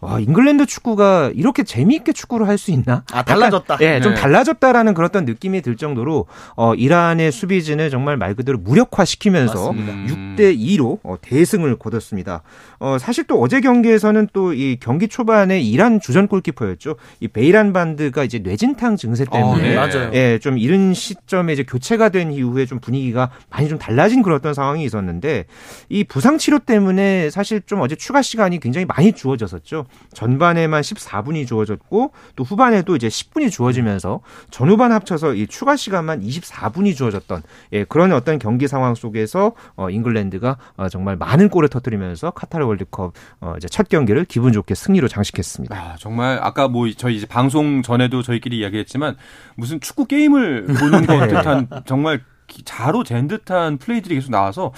와, 0.02 0.18
잉글랜드 0.20 0.66
축구가 0.66 1.30
이렇게 1.34 1.62
재미있게 1.62 2.12
축구를 2.12 2.48
할 2.48 2.58
수 2.58 2.70
있나? 2.70 3.02
아, 3.12 3.22
달라졌다. 3.22 3.78
예, 3.80 3.92
네, 3.92 4.00
좀 4.00 4.14
달라졌다라는 4.14 4.94
그런 4.94 5.08
어떤 5.08 5.24
느낌이 5.24 5.62
들 5.62 5.76
정도로 5.76 6.26
어, 6.56 6.74
이란의 6.74 7.32
수비진을 7.32 7.88
정말 7.90 8.16
말 8.16 8.34
그대로 8.34 8.58
무력화시키면서 8.58 9.72
맞습니다. 9.72 10.14
6대 10.14 10.56
2로 10.58 10.98
어, 11.02 11.16
대승을 11.20 11.76
거뒀습니다. 11.76 12.42
어, 12.78 12.98
사실 12.98 13.24
또 13.24 13.40
어제 13.40 13.60
경기에서는 13.60 14.28
또 14.32 14.52
이 14.52 14.76
경기 14.80 15.08
초반에 15.08 15.60
이란 15.60 15.98
주전 16.00 16.28
골키퍼였죠. 16.28 16.96
이 17.20 17.28
베이란 17.28 17.72
반드가 17.72 18.22
이제 18.24 18.38
뇌진탕 18.40 18.96
증세 18.96 19.24
때문에 19.24 19.76
어, 19.76 19.86
네. 19.86 20.10
예, 20.12 20.38
좀 20.38 20.58
이른 20.58 20.92
시점에 20.94 21.52
이제 21.54 21.62
교체가 21.62 22.10
된 22.10 22.32
이후에 22.32 22.66
좀 22.66 22.80
분위기가 22.80 23.30
많이 23.50 23.68
좀 23.68 23.78
달라진 23.78 24.22
그런 24.22 24.36
어떤 24.38 24.52
상황이 24.52 24.84
있었는데 24.84 25.46
이 25.88 26.04
부상 26.04 26.38
치료 26.38 26.58
때문에 26.58 27.30
사실 27.30 27.62
좀 27.64 27.80
어제 27.80 27.94
추가 27.96 28.20
시간이 28.20 28.60
굉장히 28.60 28.84
많이 28.84 29.12
주어졌었죠. 29.12 29.86
전반에만 30.14 30.82
14분이 30.82 31.46
주어졌고 31.46 32.12
또 32.36 32.44
후반에도 32.44 32.96
이제 32.96 33.08
10분이 33.08 33.50
주어지면서 33.50 34.20
전후반 34.50 34.92
합쳐서 34.92 35.34
이 35.34 35.46
추가 35.46 35.76
시간만 35.76 36.22
24분이 36.22 36.94
주어졌던 36.94 37.42
예, 37.72 37.84
그런 37.84 38.12
어떤 38.12 38.38
경기 38.38 38.68
상황 38.68 38.94
속에서 38.94 39.52
어, 39.76 39.90
잉글랜드가 39.90 40.58
어, 40.76 40.88
정말 40.88 41.16
많은 41.16 41.48
골을 41.48 41.68
터뜨리면서 41.68 42.30
카타르 42.30 42.66
월드컵 42.66 43.12
어, 43.40 43.54
이제 43.56 43.68
첫 43.68 43.88
경기를 43.88 44.24
기분 44.24 44.52
좋게 44.52 44.74
승리로 44.74 45.08
장식했습니다. 45.08 45.76
아, 45.76 45.96
정말 45.98 46.38
아까 46.42 46.68
뭐 46.68 46.90
저희 46.96 47.16
이제 47.16 47.26
방송 47.26 47.82
전에도 47.82 48.22
저희끼리 48.22 48.58
이야기했지만 48.58 49.16
무슨 49.56 49.80
축구 49.80 50.06
게임을 50.06 50.66
보는 50.66 51.06
것 51.06 51.28
듯한 51.28 51.68
정말 51.86 52.22
자로 52.64 53.04
잰 53.04 53.28
듯한 53.28 53.78
플레이들이 53.78 54.16
계속 54.16 54.30
나와서 54.30 54.72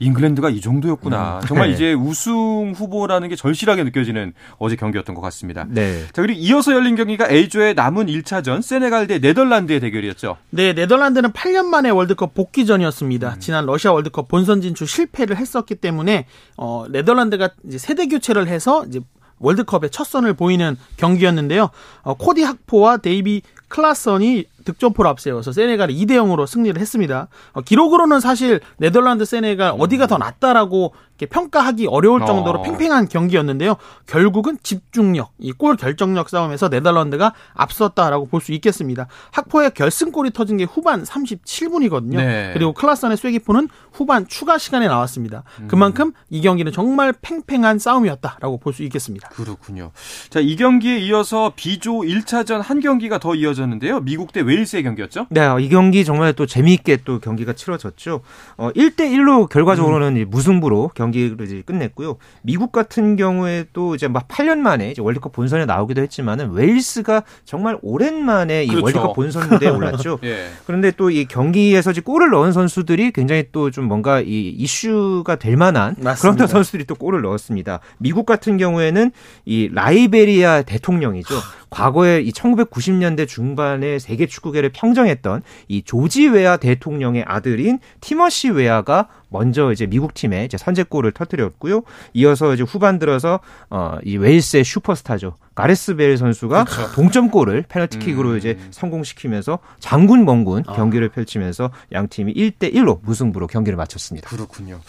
잉글랜드가 0.00 0.50
이 0.50 0.60
정도였구나. 0.60 1.40
음. 1.42 1.46
정말 1.46 1.68
네. 1.68 1.74
이제 1.74 1.92
우승 1.92 2.72
후보라는 2.74 3.28
게 3.28 3.36
절실하게 3.36 3.84
느껴지는 3.84 4.32
어제 4.58 4.76
경기였던 4.76 5.14
것 5.14 5.20
같습니다. 5.22 5.66
네. 5.68 6.04
자, 6.12 6.22
그리고 6.22 6.38
이어서 6.40 6.72
열린 6.72 6.96
경기가 6.96 7.28
A조의 7.28 7.74
남은 7.74 8.06
1차전 8.06 8.62
세네갈 8.62 9.06
대 9.06 9.18
네덜란드의 9.18 9.80
대결이었죠. 9.80 10.36
네, 10.50 10.72
네덜란드는 10.72 11.32
8년 11.32 11.66
만에 11.66 11.90
월드컵 11.90 12.34
복귀전이었습니다. 12.34 13.34
음. 13.34 13.40
지난 13.40 13.66
러시아 13.66 13.92
월드컵 13.92 14.28
본선 14.28 14.60
진출 14.60 14.86
실패를 14.86 15.36
했었기 15.36 15.76
때문에 15.76 16.26
어, 16.56 16.86
네덜란드가 16.90 17.50
이제 17.66 17.78
세대 17.78 18.06
교체를 18.06 18.48
해서 18.48 18.84
이제 18.86 19.00
월드컵에 19.40 19.90
첫 19.90 20.04
선을 20.04 20.34
보이는 20.34 20.76
경기였는데요. 20.96 21.70
어, 22.02 22.14
코디 22.14 22.42
학포와 22.42 22.98
데이비 22.98 23.42
클라선이 23.68 24.44
득점포를 24.72 25.10
앞세워서 25.10 25.52
세네갈이 25.52 25.94
2대 26.04 26.12
0으로 26.12 26.46
승리를 26.46 26.80
했습니다. 26.80 27.28
어, 27.52 27.60
기록으로는 27.62 28.20
사실 28.20 28.60
네덜란드 28.76 29.24
세네갈 29.24 29.74
어디가 29.78 30.06
더 30.06 30.18
낫다라고 30.18 30.94
평가하기 31.30 31.86
어려울 31.88 32.24
정도로 32.24 32.60
어. 32.60 32.62
팽팽한 32.62 33.08
경기였는데요. 33.08 33.74
결국은 34.06 34.56
집중력, 34.62 35.32
이 35.40 35.52
골 35.58 35.74
결정력 35.76 36.28
싸움에서 36.28 36.68
네덜란드가 36.68 37.34
앞섰다라고 37.54 38.26
볼 38.26 38.38
수 38.40 38.52
있겠습니다. 38.52 39.08
학포의 39.32 39.72
결승골이 39.74 40.30
터진 40.30 40.58
게 40.58 40.64
후반 40.64 41.02
37분이거든요. 41.02 42.16
네. 42.18 42.50
그리고 42.54 42.72
클라선의 42.72 43.16
쐐기포는 43.16 43.68
후반 43.92 44.28
추가 44.28 44.58
시간에 44.58 44.86
나왔습니다. 44.86 45.42
음. 45.60 45.66
그만큼 45.68 46.12
이 46.30 46.40
경기는 46.40 46.70
정말 46.72 47.12
팽팽한 47.20 47.78
싸움이었다라고 47.80 48.58
볼 48.58 48.68
수 48.72 48.82
있겠습니다. 48.84 49.28
그렇군요. 49.30 49.90
자, 50.30 50.38
이 50.40 50.54
경기에 50.54 50.98
이어서 50.98 51.52
B조 51.56 52.02
1차전 52.02 52.60
한 52.62 52.78
경기가 52.80 53.18
더 53.18 53.34
이어졌는데요. 53.34 54.00
미국 54.02 54.30
대 54.32 54.40
웨일 54.40 54.57
스의 54.64 54.82
경기였죠? 54.82 55.26
네, 55.30 55.42
이 55.60 55.68
경기 55.68 56.04
정말 56.04 56.32
또 56.32 56.46
재미있게 56.46 56.98
또 57.04 57.18
경기가 57.18 57.52
치러졌죠. 57.52 58.20
어, 58.56 58.70
1대 58.72 59.00
1로 59.12 59.48
결과적으로는 59.48 60.16
음. 60.16 60.26
무승부로 60.30 60.90
경기 60.94 61.08
경기를 61.08 61.46
이제 61.46 61.62
끝냈고요. 61.64 62.16
미국 62.42 62.70
같은 62.72 63.16
경우에 63.16 63.64
또 63.72 63.94
이제 63.94 64.08
막 64.08 64.28
8년 64.28 64.58
만에 64.58 64.90
이제 64.90 65.00
월드컵 65.02 65.32
본선에 65.32 65.64
나오기도 65.64 66.02
했지만은 66.02 66.50
웨일스가 66.52 67.24
정말 67.44 67.78
오랜만에 67.82 68.64
이 68.64 68.68
그렇죠. 68.68 68.84
월드컵 68.84 69.14
본선 69.14 69.48
무대에 69.48 69.70
올랐죠. 69.70 70.18
예. 70.24 70.48
그런데 70.66 70.90
또 70.92 71.08
이 71.08 71.24
경기에서 71.24 71.92
골을 72.04 72.28
넣은 72.30 72.52
선수들이 72.52 73.12
굉장히 73.12 73.44
또 73.50 73.70
좀 73.70 73.84
뭔가 73.84 74.20
이 74.20 74.48
이슈가 74.58 75.36
될 75.36 75.56
만한 75.56 75.94
맞습니다. 75.98 76.36
그런 76.36 76.46
선수들이 76.48 76.84
또 76.84 76.94
골을 76.94 77.22
넣었습니다. 77.22 77.80
미국 77.98 78.24
같은 78.26 78.56
경우에는 78.56 79.10
이 79.46 79.68
라이베리아 79.72 80.62
대통령이죠. 80.62 81.34
과거에 81.70 82.20
이 82.20 82.30
1990년대 82.32 83.28
중반에 83.28 83.98
세계 83.98 84.26
축구계를 84.26 84.70
평정했던 84.70 85.42
이 85.68 85.82
조지 85.82 86.28
웨아 86.28 86.56
대통령의 86.56 87.24
아들인 87.26 87.78
티머시 88.00 88.50
웨아가 88.50 89.08
먼저 89.30 89.72
이제 89.72 89.86
미국 89.86 90.14
팀에 90.14 90.44
이제 90.44 90.56
선제골을 90.56 91.12
터뜨렸고요. 91.12 91.82
이어서 92.14 92.54
이제 92.54 92.62
후반 92.62 92.98
들어서 92.98 93.40
어이 93.68 94.16
웨일스의 94.16 94.64
슈퍼스타죠. 94.64 95.36
가레스 95.54 95.96
베일 95.96 96.16
선수가 96.16 96.64
그렇죠. 96.64 96.92
동점골을 96.92 97.64
페널티킥으로 97.68 98.30
음. 98.30 98.38
이제 98.38 98.58
성공시키면서 98.70 99.58
장군 99.80 100.24
멍군 100.24 100.64
아. 100.66 100.72
경기를 100.74 101.08
펼치면서 101.08 101.70
양 101.92 102.08
팀이 102.08 102.32
1대 102.32 102.72
1로 102.74 103.00
무승부로 103.02 103.46
경기를 103.46 103.76
마쳤습니다. 103.76 104.30
그렇군요. 104.30 104.80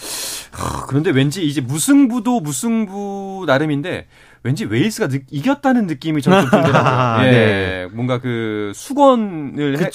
하, 0.52 0.86
그런데 0.86 1.10
왠지 1.12 1.46
이제 1.46 1.60
무승부도 1.60 2.40
무승부 2.40 3.46
나름인데 3.48 4.08
왠지 4.44 4.66
웨일스가 4.66 5.08
느, 5.10 5.20
이겼다는 5.30 5.88
느낌이 5.88 6.22
저는 6.22 6.42
좀 6.42 6.50
들더라고요. 6.50 7.28
예, 7.28 7.32
네. 7.32 7.88
뭔가 7.92 8.20
그 8.20 8.72
숙원을 8.74 9.80
해, 9.80 9.90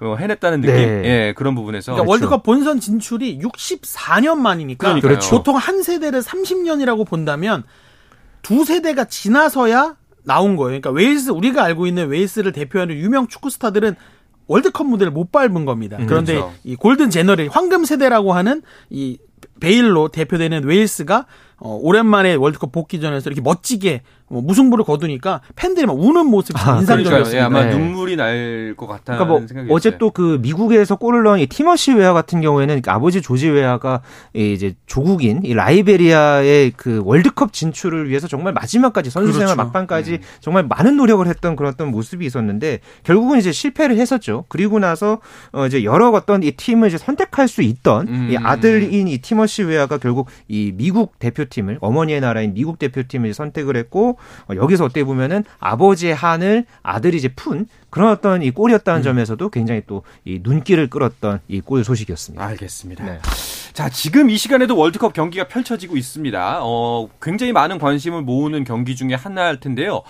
어, 0.00 0.16
해냈다는 0.16 0.60
느낌, 0.60 0.74
네. 0.74 1.02
예, 1.04 1.34
그런 1.36 1.54
부분에서 1.54 1.92
그러니까 1.92 2.10
월드컵 2.10 2.42
본선 2.42 2.80
진출이 2.80 3.38
64년 3.38 4.36
만이니까 4.38 5.00
그렇죠. 5.00 5.30
보통 5.30 5.56
한 5.56 5.82
세대를 5.82 6.22
30년이라고 6.22 7.06
본다면 7.06 7.62
두 8.42 8.64
세대가 8.64 9.04
지나서야 9.04 9.96
나온 10.24 10.56
거예요. 10.56 10.80
그러니까 10.80 10.90
웨일스 10.90 11.30
우리가 11.30 11.62
알고 11.62 11.86
있는 11.86 12.08
웨일스를 12.08 12.52
대표하는 12.52 12.96
유명 12.96 13.28
축구 13.28 13.50
스타들은 13.50 13.94
월드컵 14.46 14.86
무대를 14.86 15.12
못 15.12 15.32
밟은 15.32 15.64
겁니다. 15.64 15.96
음, 15.98 16.06
그런데 16.06 16.34
그렇죠. 16.34 16.52
이 16.64 16.76
golden 16.76 17.10
gener 17.10 17.48
황금 17.50 17.84
세대라고 17.84 18.32
하는 18.32 18.62
이 18.90 19.18
베일로 19.60 20.08
대표되는 20.08 20.64
웨일스가 20.64 21.26
어, 21.58 21.78
오랜만에 21.80 22.34
월드컵 22.34 22.72
복귀전에서 22.72 23.30
이렇게 23.30 23.40
멋지게 23.40 24.02
뭐 24.28 24.40
무승부를 24.42 24.84
거두니까 24.84 25.40
팬들이 25.54 25.86
막 25.86 25.92
우는 25.98 26.26
모습이 26.26 26.58
아, 26.60 26.78
인상적이었어요. 26.78 27.36
예, 27.36 27.40
아마 27.42 27.64
네. 27.64 27.76
눈물이 27.76 28.16
날 28.16 28.74
것 28.76 28.86
같다는 28.86 29.18
그러니까 29.18 29.24
뭐 29.26 29.46
생각이 29.46 29.68
어제 29.70 29.98
또 29.98 30.10
그 30.10 30.38
미국에서 30.42 30.96
골을 30.96 31.22
넣은 31.24 31.38
이 31.40 31.46
티머시 31.46 31.92
웨아 31.92 32.12
같은 32.14 32.40
경우에는 32.40 32.82
그 32.82 32.90
아버지 32.90 33.20
조지 33.22 33.48
웨아가 33.48 34.00
이제 34.32 34.74
조국인 34.86 35.40
이 35.44 35.54
라이베리아의 35.54 36.72
그 36.76 37.02
월드컵 37.04 37.52
진출을 37.52 38.08
위해서 38.08 38.26
정말 38.28 38.52
마지막까지 38.52 39.10
선수 39.10 39.32
생활 39.32 39.54
그렇죠. 39.54 39.66
막판까지 39.66 40.12
음. 40.12 40.18
정말 40.40 40.66
많은 40.66 40.96
노력을 40.96 41.24
했던 41.26 41.56
그런 41.56 41.72
어떤 41.72 41.90
모습이 41.90 42.24
있었는데 42.26 42.80
결국은 43.04 43.38
이제 43.38 43.52
실패를 43.52 43.96
했었죠. 43.98 44.44
그리고 44.48 44.78
나서 44.78 45.20
어 45.52 45.66
이제 45.66 45.84
여러 45.84 46.10
어떤 46.10 46.42
이 46.42 46.52
팀을 46.52 46.88
이제 46.88 46.98
선택할 46.98 47.48
수 47.48 47.62
있던 47.62 48.08
음. 48.08 48.28
이 48.30 48.36
아들인 48.36 49.08
이 49.08 49.18
티머시 49.34 49.64
웨어가 49.64 49.98
결국 49.98 50.28
이 50.48 50.72
미국 50.74 51.18
대표팀을 51.18 51.78
어머니의 51.80 52.20
나라인 52.20 52.54
미국 52.54 52.78
대표팀을 52.78 53.34
선택을 53.34 53.76
했고 53.76 54.16
어, 54.48 54.54
여기서 54.54 54.84
어떻게 54.84 55.02
보면은 55.04 55.44
아버지의 55.58 56.14
한을 56.14 56.64
아들이 56.82 57.16
이제 57.16 57.28
푼 57.34 57.66
그런 57.90 58.10
어떤 58.10 58.42
이 58.42 58.50
골이었다는 58.50 59.00
음. 59.00 59.02
점에서도 59.02 59.48
굉장히 59.50 59.82
또 59.86 60.04
이 60.24 60.40
눈길을 60.42 60.88
끌었던 60.90 61.40
이 61.48 61.60
골 61.60 61.82
소식이었습니다. 61.84 62.44
알겠습니다. 62.44 63.04
네. 63.04 63.18
자, 63.72 63.88
지금 63.88 64.28
이 64.30 64.36
시간에도 64.36 64.76
월드컵 64.76 65.12
경기가 65.14 65.48
펼쳐지고 65.48 65.96
있습니다. 65.96 66.58
어, 66.62 67.08
굉장히 67.22 67.52
많은 67.52 67.78
관심을 67.78 68.22
모으는 68.22 68.64
경기 68.64 68.94
중에 68.94 69.14
하나일 69.14 69.60
텐데요. 69.60 70.02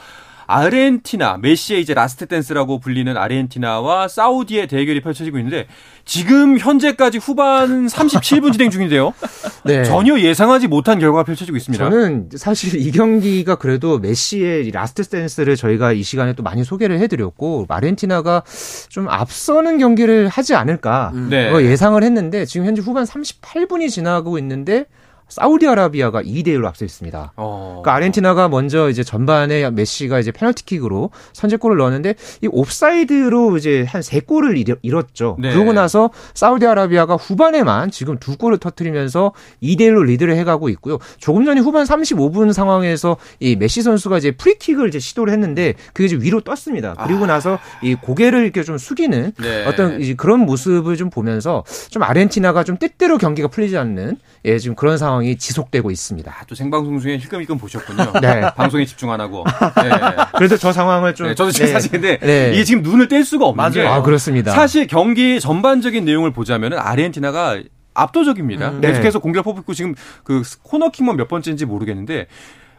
아르헨티나 0.47 1.39
메시의 1.41 1.81
이제 1.81 1.95
last 1.95 2.27
dance라고 2.27 2.79
불리는 2.79 3.17
아르헨티나와 3.17 4.09
사우디의 4.09 4.69
대결이 4.69 5.01
펼쳐지고 5.01 5.39
있는데 5.39 5.67
지금 6.05 6.59
현재까지 6.59 7.19
후반 7.19 7.87
37분 7.87 8.53
진행 8.53 8.71
중인데요. 8.71 9.15
네. 9.65 9.85
전혀 9.85 10.19
예상하지 10.19 10.69
못한 10.69 10.99
결과가 10.99 11.25
펼쳐지고 11.25 11.57
있습니다. 11.57 11.83
저는 11.83 12.29
사실 12.37 12.79
이 12.81 12.91
경기가 12.91 13.57
그래도 13.57 13.99
메시의 13.99 14.71
last 14.71 15.03
dance를 15.05 15.57
저희가 15.57 15.93
이 15.93 16.03
시간에 16.03 16.35
또 16.35 16.43
많이 16.43 16.65
소개를 16.65 16.99
해드렸고 17.01 17.67
아르헨티나가 17.69 18.43
좀 18.89 19.09
앞서는 19.09 19.79
경기를 19.79 20.29
하지 20.29 20.55
않을까 20.55 21.13
음. 21.15 21.29
네. 21.31 21.53
예상을 21.65 22.03
했는데 22.03 22.45
지금 22.45 22.67
현재 22.67 22.83
후반 22.83 23.05
38분이 23.05 23.89
지나고 23.91 24.39
있는데 24.39 24.87
사우디아라비아가 25.35 26.23
2대 26.23 26.49
1로 26.49 26.67
앞서 26.67 26.85
있습니다. 26.85 27.33
어. 27.37 27.81
그러니까 27.83 27.95
아르헨티나가 27.97 28.49
먼저 28.49 28.89
이제 28.89 29.03
전반에 29.03 29.69
메시가 29.71 30.21
이제 30.21 30.31
페널티킥으로 30.31 31.11
선제골을 31.33 31.77
넣었는데 31.77 32.15
이 32.43 32.49
오프사이드로 32.51 33.57
이제 33.57 33.85
한 33.89 34.05
세 34.05 34.21
골을 34.21 34.63
잃었죠. 34.83 35.37
네. 35.41 35.53
그러고 35.53 35.73
나서 35.73 36.11
사우디아라비아가 36.35 37.17
후반에만 37.17 37.91
지금 37.91 38.19
두 38.19 38.37
골을 38.37 38.59
터트리면서 38.59 39.33
2대 39.63 39.81
1로 39.81 40.05
리드를 40.05 40.37
해가고 40.37 40.69
있고요. 40.69 40.99
조금 41.19 41.45
전에 41.47 41.61
후반 41.61 41.85
35분 41.85 42.53
상황에서 42.53 43.17
이 43.41 43.57
메시 43.57 43.81
선수가 43.83 44.19
이제 44.19 44.31
프리킥을 44.33 44.89
이제 44.89 44.99
시도를 44.99 45.33
했는데 45.33 45.75
그게 45.95 46.05
이제 46.05 46.17
위로 46.17 46.43
떴습니다. 46.43 46.95
그리고 47.07 47.25
아. 47.25 47.29
나서 47.29 47.59
이 47.83 47.95
고개를 47.95 48.45
이렇게 48.45 48.63
좀 48.63 48.77
숙이는 48.77 49.33
네. 49.41 49.65
어떤 49.67 50.01
이제 50.03 50.15
그런 50.15 50.41
모습을 50.41 50.97
좀 50.97 51.09
보면서 51.09 51.65
좀 51.89 52.03
아르헨티나가 52.03 52.63
좀 52.63 52.77
뜻대로 52.77 53.17
경기가 53.17 53.49
풀리지 53.49 53.79
않는 53.79 54.19
예, 54.45 54.59
지금 54.59 54.77
그런 54.77 54.99
상황 54.99 55.24
상황이 55.25 55.37
지속되고 55.37 55.91
있습니다. 55.91 56.31
아, 56.31 56.45
또 56.47 56.55
생방송 56.55 57.01
중에 57.01 57.17
힐끔힐끔 57.19 57.57
보셨군요. 57.59 58.13
네. 58.21 58.43
방송에 58.55 58.85
집중 58.85 59.11
안 59.11 59.21
하고. 59.21 59.45
네. 59.77 59.91
그래서 60.37 60.57
저 60.57 60.73
상황을 60.73 61.15
좀. 61.15 61.29
네, 61.29 61.35
저도 61.35 61.51
지금 61.51 61.67
네. 61.67 61.73
사실 61.73 61.91
근데 61.91 62.19
네. 62.19 62.53
이게 62.53 62.65
지금 62.65 62.83
눈을 62.83 63.09
뗄 63.09 63.25
수가 63.25 63.47
없는 63.47 63.71
게. 63.71 63.87
아, 63.87 64.03
그렇습니다. 64.03 64.53
사실 64.53 64.87
경기 64.87 65.41
전반적인 65.41 66.05
내용을 66.05 66.33
보자면 66.33 66.75
아르헨티나가 66.75 67.61
압도적입니다. 67.95 68.71
음, 68.71 68.81
계속해서 68.81 69.21
공격 69.21 69.45
뽑고 69.45 69.73
지금 69.73 69.95
그 70.25 70.43
코너킥만 70.63 71.17
몇 71.17 71.29
번째인지 71.29 71.65
모르겠는데 71.65 72.27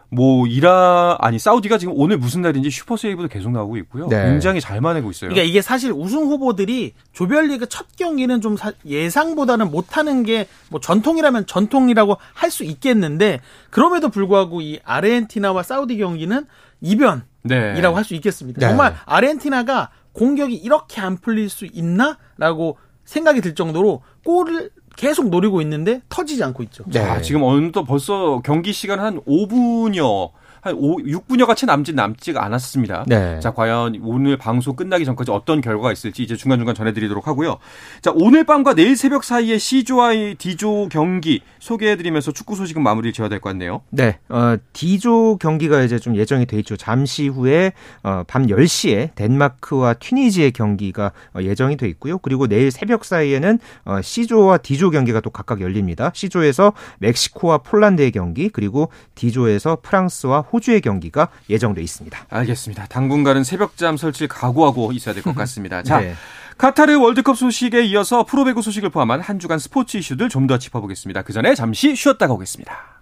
뭐 0.10 0.48
이라 0.48 1.18
아니 1.20 1.40
사우디가 1.40 1.78
지금 1.78 1.94
오늘 1.98 2.18
무슨 2.18 2.42
날인지 2.42 2.70
슈퍼 2.70 2.96
세이브도 2.96 3.28
계속 3.28 3.52
나오고 3.52 3.78
있고요. 3.78 4.08
네. 4.08 4.26
굉장히 4.26 4.62
잘 4.62 4.80
만들고 4.82 5.12
있어요. 5.12 5.30
그러니까 5.30 5.50
이게 5.50 5.62
사실 5.62 5.92
우승 5.92 6.24
후보들이 6.26 6.94
조별리그 7.14 7.68
첫 7.68 7.88
경기는 7.98 8.40
좀 8.42 8.56
예상보다는 8.86 9.72
못하는 9.72 10.24
게 10.24 10.48
뭐 10.70 10.80
전통이라면 10.80 11.46
전통이라고 11.48 12.18
할 12.34 12.52
수 12.52 12.64
있겠는데 12.64 13.42
그럼에도 13.70 14.10
불구하고 14.10 14.62
이 14.62 14.80
아르헨티나와 14.86 15.64
사우디 15.64 15.98
경기는 15.98 16.46
이변이라고 16.80 17.26
네. 17.44 17.82
할수 17.82 18.14
있겠습니다. 18.16 18.60
네. 18.60 18.68
정말 18.68 18.96
아르헨티나가 19.06 19.90
공격이 20.14 20.56
이렇게 20.56 21.02
안 21.02 21.18
풀릴 21.18 21.50
수 21.50 21.66
있나라고 21.66 22.78
생각이 23.04 23.42
들 23.42 23.56
정도로 23.56 24.04
골을 24.24 24.70
계속 24.96 25.30
노리고 25.30 25.62
있는데 25.62 26.02
터지지 26.10 26.44
않고 26.44 26.64
있죠. 26.64 26.84
네. 26.88 27.00
자, 27.00 27.22
지금 27.22 27.44
어느덧 27.44 27.84
벌써 27.84 28.42
경기 28.44 28.74
시간 28.74 29.00
한 29.00 29.20
5분여 29.22 30.32
한 30.66 30.74
5, 30.76 30.98
6분여 30.98 31.46
같이 31.46 31.68
남지 31.68 31.94
남지가 31.94 32.44
않았습니다. 32.44 33.06
네. 33.08 33.40
자, 33.40 33.54
과연 33.54 34.00
오늘 34.02 34.36
방송 34.36 34.76
끝나기 34.76 35.06
전까지 35.06 35.30
어떤 35.30 35.62
결과가 35.62 35.92
있을지 35.92 36.24
이제 36.24 36.36
중간중간 36.36 36.74
전해드리도록 36.74 37.28
하고요. 37.28 37.60
자, 38.02 38.12
오늘 38.16 38.46
밤과 38.46 38.74
내일 38.74 38.98
새벽 38.98 39.24
사이에 39.24 39.60
C조와 39.60 40.14
D조 40.40 40.90
경기 40.90 41.42
소개해드리면서 41.60 42.32
축구 42.32 42.56
소식은 42.56 42.82
마무리 42.82 43.14
지어야 43.14 43.30
될 43.30 43.40
것 43.40 43.50
같네요. 43.52 43.82
네. 43.92 44.18
어, 44.28 44.58
D조 44.74 45.38
경기가 45.38 45.84
이제 45.84 46.00
좀 46.00 46.16
예정이 46.16 46.48
돼 46.48 46.58
있죠. 46.60 46.76
잠시 46.78 47.28
후에 47.28 47.74
어, 48.02 48.24
밤 48.26 48.48
10시에 48.48 49.14
덴마크와 49.14 49.94
튀니지의 49.94 50.52
경기가 50.52 51.12
어, 51.36 51.44
예정이 51.44 51.78
돼 51.78 51.88
있고요. 51.90 52.18
그리고 52.18 52.48
내일 52.48 52.72
새벽 52.72 53.06
사이에는 53.06 53.60
어, 53.86 54.02
C조와 54.02 54.58
D조 54.58 54.90
경기가 54.90 55.20
또 55.20 55.30
각각 55.30 55.62
열립니다. 55.62 56.12
C조에서 56.16 56.74
멕시코와 57.00 57.60
폴란드의 57.60 58.12
경기, 58.12 58.50
그리고 58.50 58.90
D조에서 59.14 59.78
프랑스와 59.84 60.40
호 60.42 60.55
주의 60.60 60.82
경기가 60.82 61.30
예정돼 61.50 61.82
있습니다. 61.82 62.28
알겠습니다. 62.30 62.86
당분간은 62.88 63.44
새벽잠 63.44 63.98
설치 63.98 64.28
각오하고 64.28 64.92
있어야 64.94 65.14
될 65.14 65.24
것 65.24 65.34
같습니다. 65.36 65.84
자. 65.84 66.00
네. 66.00 66.16
카타르 66.58 66.98
월드컵 66.98 67.36
소식에 67.38 67.84
이어서 67.84 68.24
프로배구 68.24 68.62
소식을 68.62 68.90
포함한 68.90 69.20
한 69.20 69.40
주간 69.40 69.60
스포츠 69.60 69.98
이슈들 69.98 70.30
좀 70.30 70.48
더 70.48 70.58
짚어보겠습니다. 70.58 71.24
그 71.24 71.34
전에 71.34 71.54
잠시 71.54 71.96
쉬었다가 71.98 72.34
오겠습니다. 72.34 73.02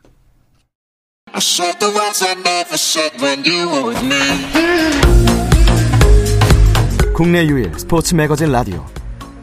국내 7.14 7.46
유일 7.46 7.72
스포츠 7.78 8.16
매거진 8.16 8.52
라디오 8.52 8.86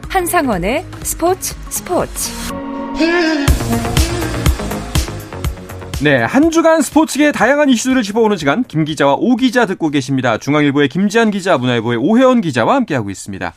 한상원의 0.09 0.85
스포츠 1.03 1.55
스포츠 1.69 2.31
네, 6.03 6.15
한 6.15 6.49
주간 6.49 6.81
스포츠계 6.81 7.31
다양한 7.31 7.69
이슈들을 7.69 8.01
짚어보는 8.01 8.35
시간 8.35 8.63
김 8.63 8.85
기자와 8.85 9.17
오 9.19 9.35
기자 9.35 9.67
듣고 9.67 9.91
계십니다. 9.91 10.39
중앙일보의 10.39 10.89
김지한 10.89 11.29
기자, 11.29 11.59
문화일보의 11.59 11.99
오혜원 12.01 12.41
기자와 12.41 12.73
함께하고 12.73 13.11
있습니다. 13.11 13.53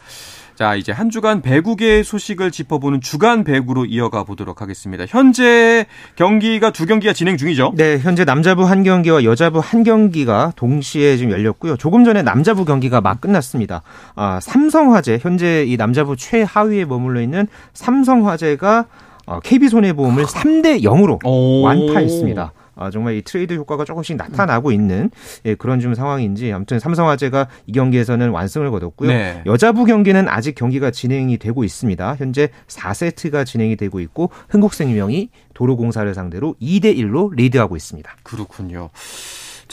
자, 0.55 0.75
이제 0.75 0.93
한 0.93 1.09
주간 1.09 1.41
배구계 1.41 2.03
소식을 2.03 2.51
짚어보는 2.51 3.01
주간 3.01 3.45
배구로 3.45 3.87
이어가 3.87 4.25
보도록 4.25 4.61
하겠습니다. 4.61 5.07
현재 5.09 5.87
경기가 6.17 6.71
두 6.71 6.85
경기가 6.85 7.15
진행 7.15 7.39
중이죠? 7.39 7.73
네, 7.77 7.99
현재 7.99 8.27
남자부 8.27 8.65
한 8.65 8.83
경기와 8.83 9.25
여자부 9.25 9.61
한 9.61 9.83
경기가 9.83 10.53
동시에 10.55 11.17
지금 11.17 11.33
열렸고요. 11.33 11.79
조금 11.79 12.05
전에 12.05 12.21
남자부 12.21 12.67
경기가 12.67 13.01
막 13.01 13.23
끝났습니다. 13.23 13.81
아, 14.17 14.39
삼성화재, 14.43 15.19
현재 15.23 15.65
이 15.67 15.79
남자부 15.79 16.15
최하위에 16.15 16.85
머물러 16.85 17.23
있는 17.23 17.49
삼성화재가 17.73 18.81
어, 18.81 18.85
KB손해보험을 19.43 20.25
3대 20.25 20.83
0으로 20.83 21.19
완파했습니다. 21.63 22.53
아, 22.77 22.91
정말 22.91 23.15
이 23.15 23.23
트레이드 23.23 23.55
효과가 23.55 23.85
조금씩 23.85 24.17
나타나고 24.17 24.73
있는 24.73 25.11
예, 25.45 25.55
그런 25.55 25.81
좀 25.81 25.95
상황인지 25.95 26.53
아무튼 26.53 26.81
삼성화재가 26.81 27.49
이 27.67 27.73
경기에서는 27.73 28.31
완승을 28.31 28.71
거뒀고요. 28.71 29.11
네. 29.11 29.43
여자부 29.47 29.85
경기는 29.85 30.29
아직 30.29 30.55
경기가 30.55 30.91
진행이 30.91 31.39
되고 31.39 31.65
있습니다. 31.65 32.17
현재 32.17 32.49
4세트가 32.67 33.47
진행이 33.47 33.77
되고 33.77 34.01
있고 34.01 34.31
흥국생명이 34.49 35.31
도로공사를 35.55 36.13
상대로 36.15 36.57
2대 36.61 36.97
1로 36.97 37.33
리드하고 37.35 37.77
있습니다. 37.77 38.11
그렇군요. 38.23 38.91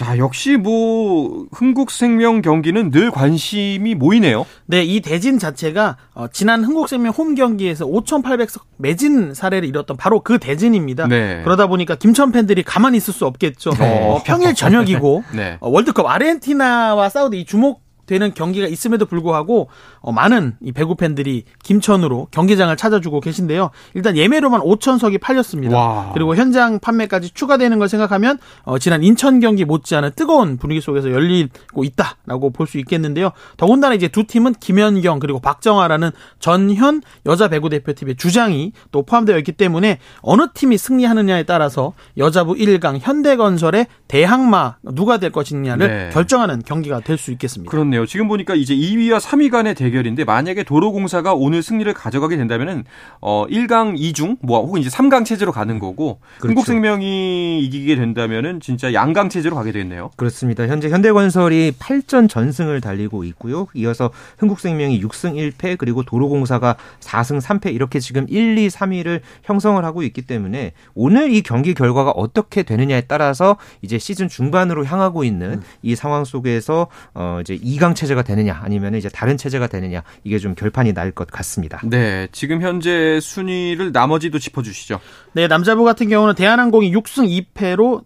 자, 0.02 0.18
역시 0.18 0.58
뭐 0.58 1.46
흥국생명 1.52 2.42
경기는 2.42 2.90
늘 2.90 3.12
관심이 3.12 3.94
모이네요. 3.94 4.48
네, 4.66 4.82
이 4.82 5.00
대진 5.00 5.38
자체가 5.38 5.98
어, 6.16 6.26
지난 6.28 6.64
흥국생명 6.64 7.14
홈 7.14 7.36
경기에서 7.36 7.86
5,800석 7.86 8.62
매진 8.78 9.36
사례를 9.36 9.70
이뤘던 9.70 9.98
바로 9.98 10.22
그 10.22 10.40
대진입니다. 10.40 11.08
네. 11.08 11.44
그러다 11.44 11.68
보니까 11.68 11.94
김천 11.94 12.32
팬들이 12.32 12.64
가만히 12.64 12.98
있을 12.98 13.14
수 13.14 13.28
없겠죠. 13.28 13.70
네. 13.76 14.10
어, 14.10 14.24
평일 14.26 14.56
저녁이고 14.56 15.24
네. 15.38 15.58
어, 15.60 15.70
월드컵 15.70 16.08
아르헨티나와 16.08 17.08
사우디 17.08 17.40
이 17.40 17.46
주목 17.46 17.84
되는 18.08 18.34
경기가 18.34 18.66
있음에도 18.66 19.06
불구하고 19.06 19.70
어, 20.00 20.01
많은 20.10 20.56
이 20.62 20.72
배구 20.72 20.96
팬들이 20.96 21.44
김천으로 21.64 22.28
경기장을 22.32 22.76
찾아주고 22.76 23.20
계신데요. 23.20 23.70
일단 23.94 24.18
예매로만 24.18 24.62
5천석이 24.62 25.20
팔렸습니다. 25.22 25.78
와. 25.78 26.12
그리고 26.14 26.36
현장 26.36 26.80
판매까지 26.80 27.32
추가되는 27.36 27.78
걸 27.78 27.88
생각하면 27.90 28.40
어, 28.64 28.80
지난 28.80 29.04
인천 29.04 29.40
경기 29.40 29.66
못지않은 29.66 30.12
뜨거운 30.16 30.58
분위기 30.58 30.82
속에서 30.82 31.12
열리고 31.12 31.84
있다라고 31.84 32.50
볼 32.52 32.66
수 32.72 32.78
있겠는데요. 32.80 33.32
더군다나 33.58 33.94
이제 33.96 34.08
두 34.08 34.24
팀은 34.24 34.54
김연경 34.62 35.20
그리고 35.20 35.40
박정아라는 35.42 36.12
전현 36.40 37.02
여자 37.26 37.50
배구 37.50 37.68
대표팀의 37.70 38.16
주장이 38.16 38.72
또 38.94 39.04
포함되어 39.04 39.38
있기 39.40 39.52
때문에 39.52 40.00
어느 40.22 40.48
팀이 40.54 40.78
승리하느냐에 40.78 41.44
따라서 41.44 41.92
여자부 42.18 42.54
1강 42.54 43.00
현대건설의 43.02 43.88
대항마 44.08 44.78
누가 44.94 45.18
될 45.18 45.32
것이냐를 45.32 45.88
네. 45.88 46.10
결정하는 46.14 46.62
경기가 46.66 47.02
될 47.02 47.18
수 47.18 47.32
있겠습니다. 47.34 47.70
그렇네요. 47.70 48.06
지금 48.06 48.28
보니까 48.30 48.56
이제 48.56 48.74
2위와 48.74 49.20
3위 49.20 49.52
간의 49.52 49.76
대결 49.76 49.91
인데 50.00 50.24
만약에 50.24 50.64
도로공사가 50.64 51.34
오늘 51.34 51.62
승리를 51.62 51.92
가져가게 51.94 52.38
된다면은 52.38 52.84
어 53.20 53.46
1강 53.48 53.98
2중 53.98 54.38
뭐 54.42 54.62
혹은 54.62 54.82
이제 54.82 54.90
3강 54.90 55.26
체제로 55.26 55.52
가는 55.52 55.80
거고 55.80 56.20
그렇죠. 56.40 56.48
한국생명이 56.48 57.60
이기게 57.60 57.96
된다면은 57.96 58.60
진짜 58.60 58.94
양강 58.94 59.30
체제로 59.30 59.56
가게 59.56 59.72
되겠네요. 59.72 60.12
그렇습니다. 60.16 60.68
현재 60.68 60.90
현대건설이 60.90 61.74
8전 61.80 62.30
전승을 62.30 62.82
달리고 62.82 63.24
있고요. 63.26 63.68
이어서 63.74 64.12
흥국생명이 64.38 65.02
6승 65.02 65.36
1패 65.36 65.78
그리고 65.78 66.04
도로공사가 66.04 66.76
4승 67.00 67.42
3패 67.42 67.74
이렇게 67.74 68.00
지금 68.00 68.26
1, 68.30 68.58
2, 68.58 68.68
3위를 68.68 69.22
형성을 69.44 69.84
하고 69.84 70.04
있기 70.04 70.24
때문에 70.24 70.74
오늘 70.94 71.34
이 71.34 71.42
경기 71.42 71.74
결과가 71.74 72.12
어떻게 72.12 72.64
되느냐에 72.64 73.02
따라서 73.02 73.58
이제 73.82 73.98
시즌 73.98 74.28
중반으로 74.28 74.86
향하고 74.86 75.24
있는 75.24 75.54
음. 75.54 75.62
이 75.82 75.96
상황 75.96 76.24
속에서 76.24 76.88
어 77.14 77.40
이제 77.42 77.58
2강 77.58 77.96
체제가 77.96 78.24
되느냐 78.24 78.60
아니면 78.64 78.96
이제 78.96 79.10
다른 79.10 79.38
체제가 79.38 79.68
되느냐 79.68 79.81
이게 80.24 80.40
좀 80.40 80.56
결판이 80.56 80.94
날 80.94 81.12
것 81.12 81.30
같습니다. 81.30 81.82
네, 81.84 82.28
지금 82.32 82.62
현재 82.62 83.20
순위를 83.22 83.92
나머지도 83.92 84.40
짚어주시죠. 84.40 85.00
네, 85.34 85.48
남자부 85.48 85.84
같은 85.84 86.08
경우는 86.10 86.36
대한항공이 86.36 86.92
6승 86.94 87.46
2패로 87.54 88.04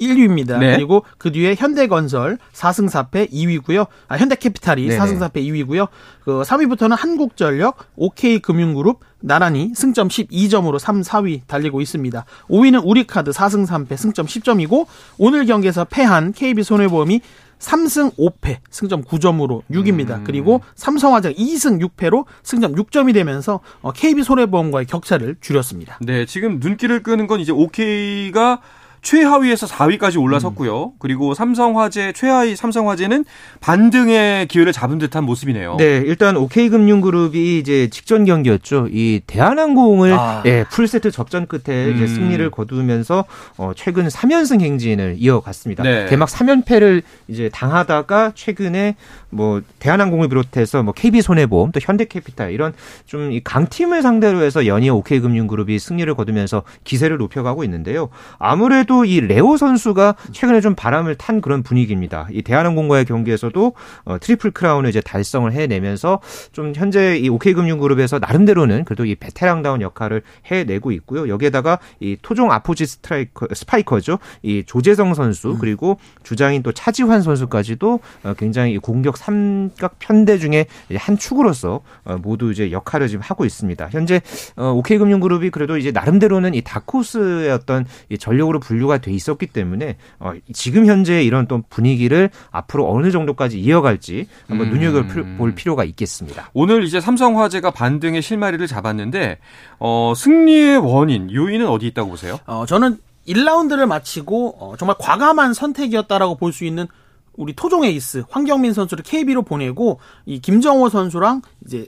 1위입니다. 0.00 0.58
네. 0.58 0.74
그리고 0.74 1.04
그 1.16 1.30
뒤에 1.30 1.54
현대건설 1.54 2.38
4승 2.52 2.90
4패 2.90 3.30
2위고요. 3.30 3.86
아, 4.08 4.16
현대캐피탈이 4.16 4.88
네네. 4.88 4.98
4승 4.98 5.18
4패 5.20 5.36
2위고요. 5.36 5.88
그 6.24 6.42
3위부터는 6.42 6.96
한국전력, 6.96 7.76
OK금융그룹, 7.96 9.00
나란히 9.20 9.70
승점 9.74 10.08
12점으로 10.08 10.78
3, 10.78 11.02
4위 11.02 11.42
달리고 11.46 11.80
있습니다. 11.80 12.24
5위는 12.50 12.82
우리카드 12.84 13.30
4승 13.30 13.66
3패 13.66 13.96
승점 13.96 14.26
10점이고 14.26 14.86
오늘 15.18 15.46
경기에서 15.46 15.84
패한 15.84 16.32
KB손해보험이 16.32 17.20
3승 17.62 18.16
5패 18.16 18.58
승점 18.70 19.04
9점으로 19.04 19.62
6위입니다. 19.70 20.18
음. 20.18 20.24
그리고 20.24 20.60
삼성화재가 20.74 21.34
2승 21.38 21.80
6패로 21.80 22.24
승점 22.42 22.74
6점이 22.74 23.14
되면서 23.14 23.60
KB손해보험과의 23.94 24.86
격차를 24.86 25.36
줄였습니다. 25.40 25.98
네, 26.00 26.26
지금 26.26 26.58
눈길을 26.58 27.02
끄는 27.02 27.26
건 27.28 27.40
이제 27.40 27.52
OK가 27.52 28.60
최하위에서 29.02 29.66
4위까지 29.66 30.20
올라섰고요. 30.20 30.84
음. 30.84 30.90
그리고 30.98 31.34
삼성화재 31.34 32.12
최하위 32.12 32.54
삼성화재는 32.54 33.24
반등의 33.60 34.46
기회를 34.46 34.72
잡은 34.72 34.98
듯한 34.98 35.24
모습이네요. 35.24 35.76
네, 35.76 36.02
일단 36.06 36.36
OK금융그룹이 36.36 37.58
이제 37.58 37.88
직전 37.90 38.24
경기였죠. 38.24 38.88
이 38.90 39.20
대한항공을 39.26 40.12
아. 40.12 40.42
예, 40.46 40.64
풀세트 40.70 41.10
접전 41.10 41.46
끝에 41.46 41.86
음. 41.86 41.96
이제 41.96 42.06
승리를 42.06 42.48
거두면서 42.50 43.24
어, 43.58 43.72
최근 43.74 44.06
3연승 44.06 44.60
행진을 44.60 45.16
이어갔습니다. 45.18 45.82
네. 45.82 46.06
개막 46.08 46.28
3연패를 46.28 47.02
이제 47.26 47.50
당하다가 47.52 48.32
최근에 48.36 48.94
뭐 49.30 49.62
대한항공을 49.80 50.28
비롯해서 50.28 50.82
뭐 50.84 50.94
KB손해보험 50.94 51.72
또 51.72 51.80
현대캐피탈 51.82 52.52
이런 52.52 52.72
좀이 53.06 53.42
강팀을 53.42 54.02
상대로 54.02 54.42
해서 54.42 54.66
연이어 54.66 54.94
OK금융그룹이 54.94 55.78
승리를 55.80 56.14
거두면서 56.14 56.62
기세를 56.84 57.16
높여가고 57.16 57.64
있는데요. 57.64 58.08
아무래도 58.38 58.91
또이 58.92 59.22
레오 59.22 59.56
선수가 59.56 60.16
최근에 60.32 60.60
좀 60.60 60.74
바람을 60.74 61.14
탄 61.14 61.40
그런 61.40 61.62
분위기입니다. 61.62 62.28
이 62.30 62.42
대한항공과의 62.42 63.06
경기에서도 63.06 63.72
어, 64.04 64.18
트리플 64.18 64.50
크라운을 64.50 64.90
이제 64.90 65.00
달성을 65.00 65.50
해내면서 65.50 66.20
좀 66.52 66.74
현재 66.76 67.16
이 67.16 67.30
OK금융그룹에서 67.30 68.18
나름대로는 68.18 68.84
그래도 68.84 69.06
이 69.06 69.14
베테랑다운 69.14 69.80
역할을 69.80 70.20
해내고 70.44 70.92
있고요. 70.92 71.26
여기에다가 71.28 71.78
이 72.00 72.18
토종 72.20 72.52
아포짓 72.52 72.84
스트라이커 72.84 73.48
스파이커죠. 73.54 74.18
이 74.42 74.62
조재성 74.66 75.14
선수 75.14 75.52
음. 75.52 75.58
그리고 75.58 75.98
주장인 76.22 76.62
또 76.62 76.72
차지환 76.72 77.22
선수까지도 77.22 78.00
어, 78.24 78.34
굉장히 78.36 78.76
공격 78.76 79.16
삼각 79.16 80.00
편대 80.00 80.36
중에 80.36 80.66
한 80.96 81.16
축으로서 81.16 81.80
어, 82.04 82.18
모두 82.20 82.52
이제 82.52 82.70
역할을 82.70 83.08
지금 83.08 83.22
하고 83.22 83.46
있습니다. 83.46 83.88
현재 83.90 84.20
OK금융그룹이 84.56 85.48
그래도 85.48 85.78
이제 85.78 85.92
나름대로는 85.92 86.52
이 86.52 86.60
다코스의 86.60 87.50
어떤 87.50 87.86
전력으로 88.18 88.60
분류 88.60 88.81
분류가 88.82 88.98
돼 88.98 89.12
있었기 89.12 89.46
때문에 89.46 89.96
어, 90.18 90.32
지금 90.52 90.86
현재 90.86 91.22
이런 91.22 91.46
또 91.46 91.62
분위기를 91.70 92.30
앞으로 92.50 92.90
어느 92.92 93.10
정도까지 93.10 93.58
이어갈지 93.60 94.26
한번 94.48 94.68
음. 94.68 94.72
눈여겨볼 94.74 95.54
필요가 95.54 95.84
있겠습니다. 95.84 96.50
오늘 96.52 96.84
이제 96.84 97.00
삼성화재가 97.00 97.70
반등의 97.70 98.20
실마리를 98.22 98.66
잡았는데 98.66 99.38
어, 99.78 100.12
승리의 100.16 100.78
원인 100.78 101.30
요인은 101.32 101.66
어디 101.68 101.86
있다고 101.86 102.10
보세요? 102.10 102.38
어, 102.46 102.66
저는 102.66 102.98
1라운드를 103.28 103.86
마치고 103.86 104.56
어, 104.58 104.76
정말 104.76 104.96
과감한 104.98 105.54
선택이었다라고 105.54 106.36
볼 106.36 106.52
수 106.52 106.64
있는 106.64 106.86
우리 107.34 107.54
토종 107.54 107.84
에이스 107.84 108.24
황경민 108.28 108.74
선수를 108.74 109.02
KB로 109.04 109.42
보내고 109.42 110.00
이 110.26 110.38
김정호 110.38 110.90
선수랑 110.90 111.40
이제 111.64 111.86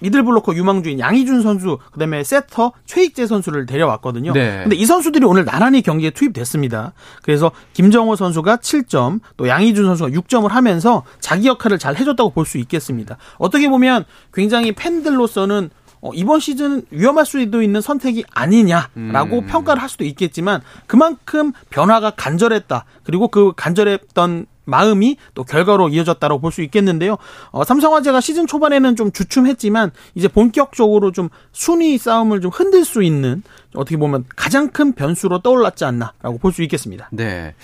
미들 0.00 0.22
블로커 0.24 0.54
유망주인 0.54 0.98
양희준 0.98 1.42
선수, 1.42 1.78
그다음에 1.92 2.22
세터 2.24 2.72
최익재 2.86 3.26
선수를 3.26 3.66
데려왔거든요. 3.66 4.32
네. 4.32 4.60
근데 4.62 4.76
이 4.76 4.84
선수들이 4.84 5.24
오늘 5.24 5.44
나란히 5.44 5.82
경기에 5.82 6.10
투입됐습니다. 6.10 6.92
그래서 7.22 7.50
김정호 7.72 8.16
선수가 8.16 8.56
7점, 8.58 9.20
또 9.36 9.48
양희준 9.48 9.84
선수가 9.86 10.10
6점을 10.10 10.48
하면서 10.48 11.04
자기 11.20 11.48
역할을 11.48 11.78
잘 11.78 11.96
해줬다고 11.96 12.30
볼 12.30 12.44
수 12.50 12.58
있겠습니다. 12.58 13.16
어떻게 13.38 13.68
보면 13.68 14.04
굉장히 14.34 14.72
팬들로서는 14.72 15.70
어, 16.02 16.10
이번 16.14 16.40
시즌 16.40 16.82
위험할 16.90 17.26
수도 17.26 17.62
있는 17.62 17.80
선택이 17.82 18.24
아니냐라고 18.32 19.38
음. 19.40 19.46
평가를 19.46 19.82
할 19.82 19.88
수도 19.88 20.04
있겠지만 20.04 20.62
그만큼 20.86 21.52
변화가 21.68 22.12
간절했다. 22.16 22.86
그리고 23.04 23.28
그 23.28 23.52
간절했던 23.54 24.46
마음이 24.64 25.16
또 25.34 25.44
결과로 25.44 25.88
이어졌다고 25.88 26.40
볼 26.40 26.50
수 26.52 26.62
있겠는데요. 26.62 27.16
어, 27.50 27.64
삼성화재가 27.64 28.20
시즌 28.20 28.46
초반에는 28.46 28.96
좀 28.96 29.12
주춤했지만 29.12 29.92
이제 30.14 30.26
본격적으로 30.28 31.12
좀 31.12 31.28
순위 31.52 31.96
싸움을 31.98 32.40
좀 32.40 32.50
흔들 32.52 32.84
수 32.84 33.02
있는 33.02 33.42
어떻게 33.74 33.96
보면 33.96 34.24
가장 34.36 34.68
큰 34.70 34.92
변수로 34.92 35.40
떠올랐지 35.40 35.84
않나라고 35.84 36.38
볼 36.38 36.52
수 36.52 36.62
있겠습니다. 36.62 37.08
네. 37.12 37.54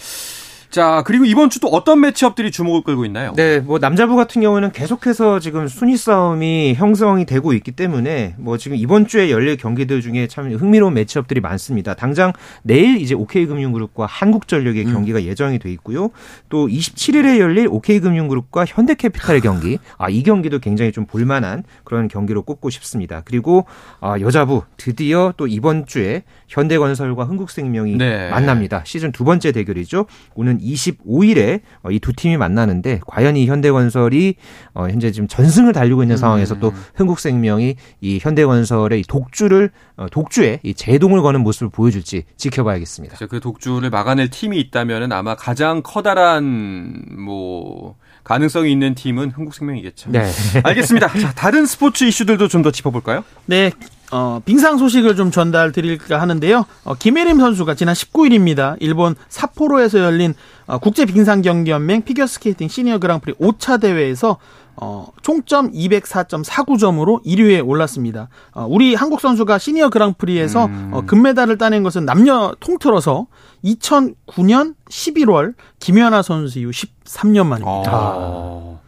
자, 0.76 1.02
그리고 1.06 1.24
이번 1.24 1.48
주도 1.48 1.68
어떤 1.68 2.02
매치업들이 2.02 2.50
주목을 2.50 2.82
끌고 2.82 3.06
있나요? 3.06 3.32
네, 3.34 3.60
뭐 3.60 3.78
남자부 3.78 4.14
같은 4.14 4.42
경우는 4.42 4.72
계속해서 4.72 5.40
지금 5.40 5.68
순위 5.68 5.96
싸움이 5.96 6.74
형성이 6.74 7.24
되고 7.24 7.54
있기 7.54 7.72
때문에 7.72 8.34
뭐 8.36 8.58
지금 8.58 8.76
이번 8.76 9.06
주에 9.06 9.30
열릴 9.30 9.56
경기들 9.56 10.02
중에 10.02 10.26
참 10.26 10.52
흥미로운 10.52 10.92
매치업들이 10.92 11.40
많습니다. 11.40 11.94
당장 11.94 12.34
내일 12.62 13.00
이제 13.00 13.14
OK금융그룹과 13.14 14.04
한국전력의 14.04 14.84
음. 14.84 14.92
경기가 14.92 15.22
예정이 15.22 15.60
돼 15.60 15.72
있고요. 15.72 16.10
또 16.50 16.68
27일에 16.68 17.38
열릴 17.38 17.68
OK금융그룹과 17.70 18.66
현대캐피탈의 18.66 19.40
경기. 19.40 19.78
아, 19.96 20.10
이 20.10 20.22
경기도 20.22 20.58
굉장히 20.58 20.92
좀 20.92 21.06
볼만한 21.06 21.64
그런 21.84 22.06
경기로 22.06 22.42
꼽고 22.42 22.68
싶습니다. 22.68 23.22
그리고 23.24 23.64
아, 24.00 24.20
여자부 24.20 24.64
드디어 24.76 25.32
또 25.38 25.46
이번 25.46 25.86
주에 25.86 26.24
현대건설과 26.48 27.24
흥국생명이 27.24 27.96
네. 27.96 28.28
만납니다. 28.28 28.82
시즌 28.84 29.10
두 29.10 29.24
번째 29.24 29.52
대결이죠. 29.52 30.04
오는 30.34 30.58
25일에 30.74 31.60
어, 31.82 31.90
이두 31.90 32.12
팀이 32.12 32.36
만나는데 32.36 33.00
과연 33.06 33.36
이 33.36 33.46
현대건설이 33.46 34.34
어, 34.74 34.88
현재 34.88 35.10
지금 35.12 35.28
전승을 35.28 35.72
달리고 35.72 36.02
있는 36.02 36.16
상황에서 36.16 36.58
또 36.58 36.68
음. 36.68 36.74
흥국생명이 36.96 37.76
이 38.00 38.18
현대건설의 38.20 39.04
독주를 39.08 39.70
어, 39.96 40.06
독주에 40.10 40.60
이 40.62 40.74
제동을 40.74 41.22
거는 41.22 41.40
모습을 41.42 41.70
보여줄지 41.70 42.24
지켜봐야겠습니다. 42.36 43.16
그 43.28 43.40
독주를 43.40 43.90
막아낼 43.90 44.28
팀이 44.28 44.58
있다면 44.60 45.12
아마 45.12 45.34
가장 45.36 45.82
커다란 45.82 47.02
뭐 47.18 47.96
가능성이 48.24 48.72
있는 48.72 48.94
팀은 48.94 49.30
흥국생명이겠죠. 49.30 50.10
네. 50.10 50.30
알겠습니다. 50.64 51.08
자, 51.18 51.32
다른 51.32 51.64
스포츠 51.64 52.04
이슈들도 52.04 52.48
좀 52.48 52.62
더 52.66 52.72
짚어볼까요? 52.72 53.22
네. 53.44 53.70
어, 54.12 54.40
빙상 54.44 54.78
소식을 54.78 55.16
좀 55.16 55.30
전달 55.30 55.72
드릴까 55.72 56.20
하는데요. 56.20 56.64
어, 56.84 56.94
김혜림 56.94 57.38
선수가 57.38 57.74
지난 57.74 57.94
19일입니다. 57.94 58.76
일본 58.80 59.14
삿포로에서 59.28 59.98
열린 59.98 60.34
어, 60.66 60.78
국제 60.78 61.04
빙상 61.04 61.42
경기 61.42 61.70
연맹 61.70 62.02
피겨 62.02 62.26
스케이팅 62.26 62.68
시니어 62.68 62.98
그랑프리 62.98 63.34
5차 63.34 63.80
대회에서 63.80 64.38
어, 64.78 65.08
총점 65.22 65.72
204.49점으로 65.72 67.24
1위에 67.24 67.66
올랐습니다. 67.66 68.28
어, 68.52 68.66
우리 68.68 68.94
한국 68.94 69.20
선수가 69.20 69.58
시니어 69.58 69.88
그랑프리에서 69.88 70.66
음. 70.66 70.90
어, 70.92 71.00
금메달을 71.02 71.56
따낸 71.56 71.82
것은 71.82 72.04
남녀 72.04 72.54
통틀어서 72.60 73.26
2009년 73.64 74.74
11월 74.90 75.54
김연아 75.80 76.22
선수 76.22 76.58
이후 76.58 76.70
13년 76.70 77.46
만입니다. 77.46 77.90
아. 77.90 78.78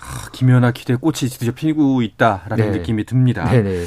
아, 0.00 0.28
김연아 0.32 0.72
키드의 0.72 0.94
꽃이 0.94 1.28
드디어 1.30 1.52
피고 1.52 2.02
있다라는 2.02 2.72
네. 2.72 2.78
느낌이 2.78 3.04
듭니다. 3.04 3.44
네네. 3.44 3.84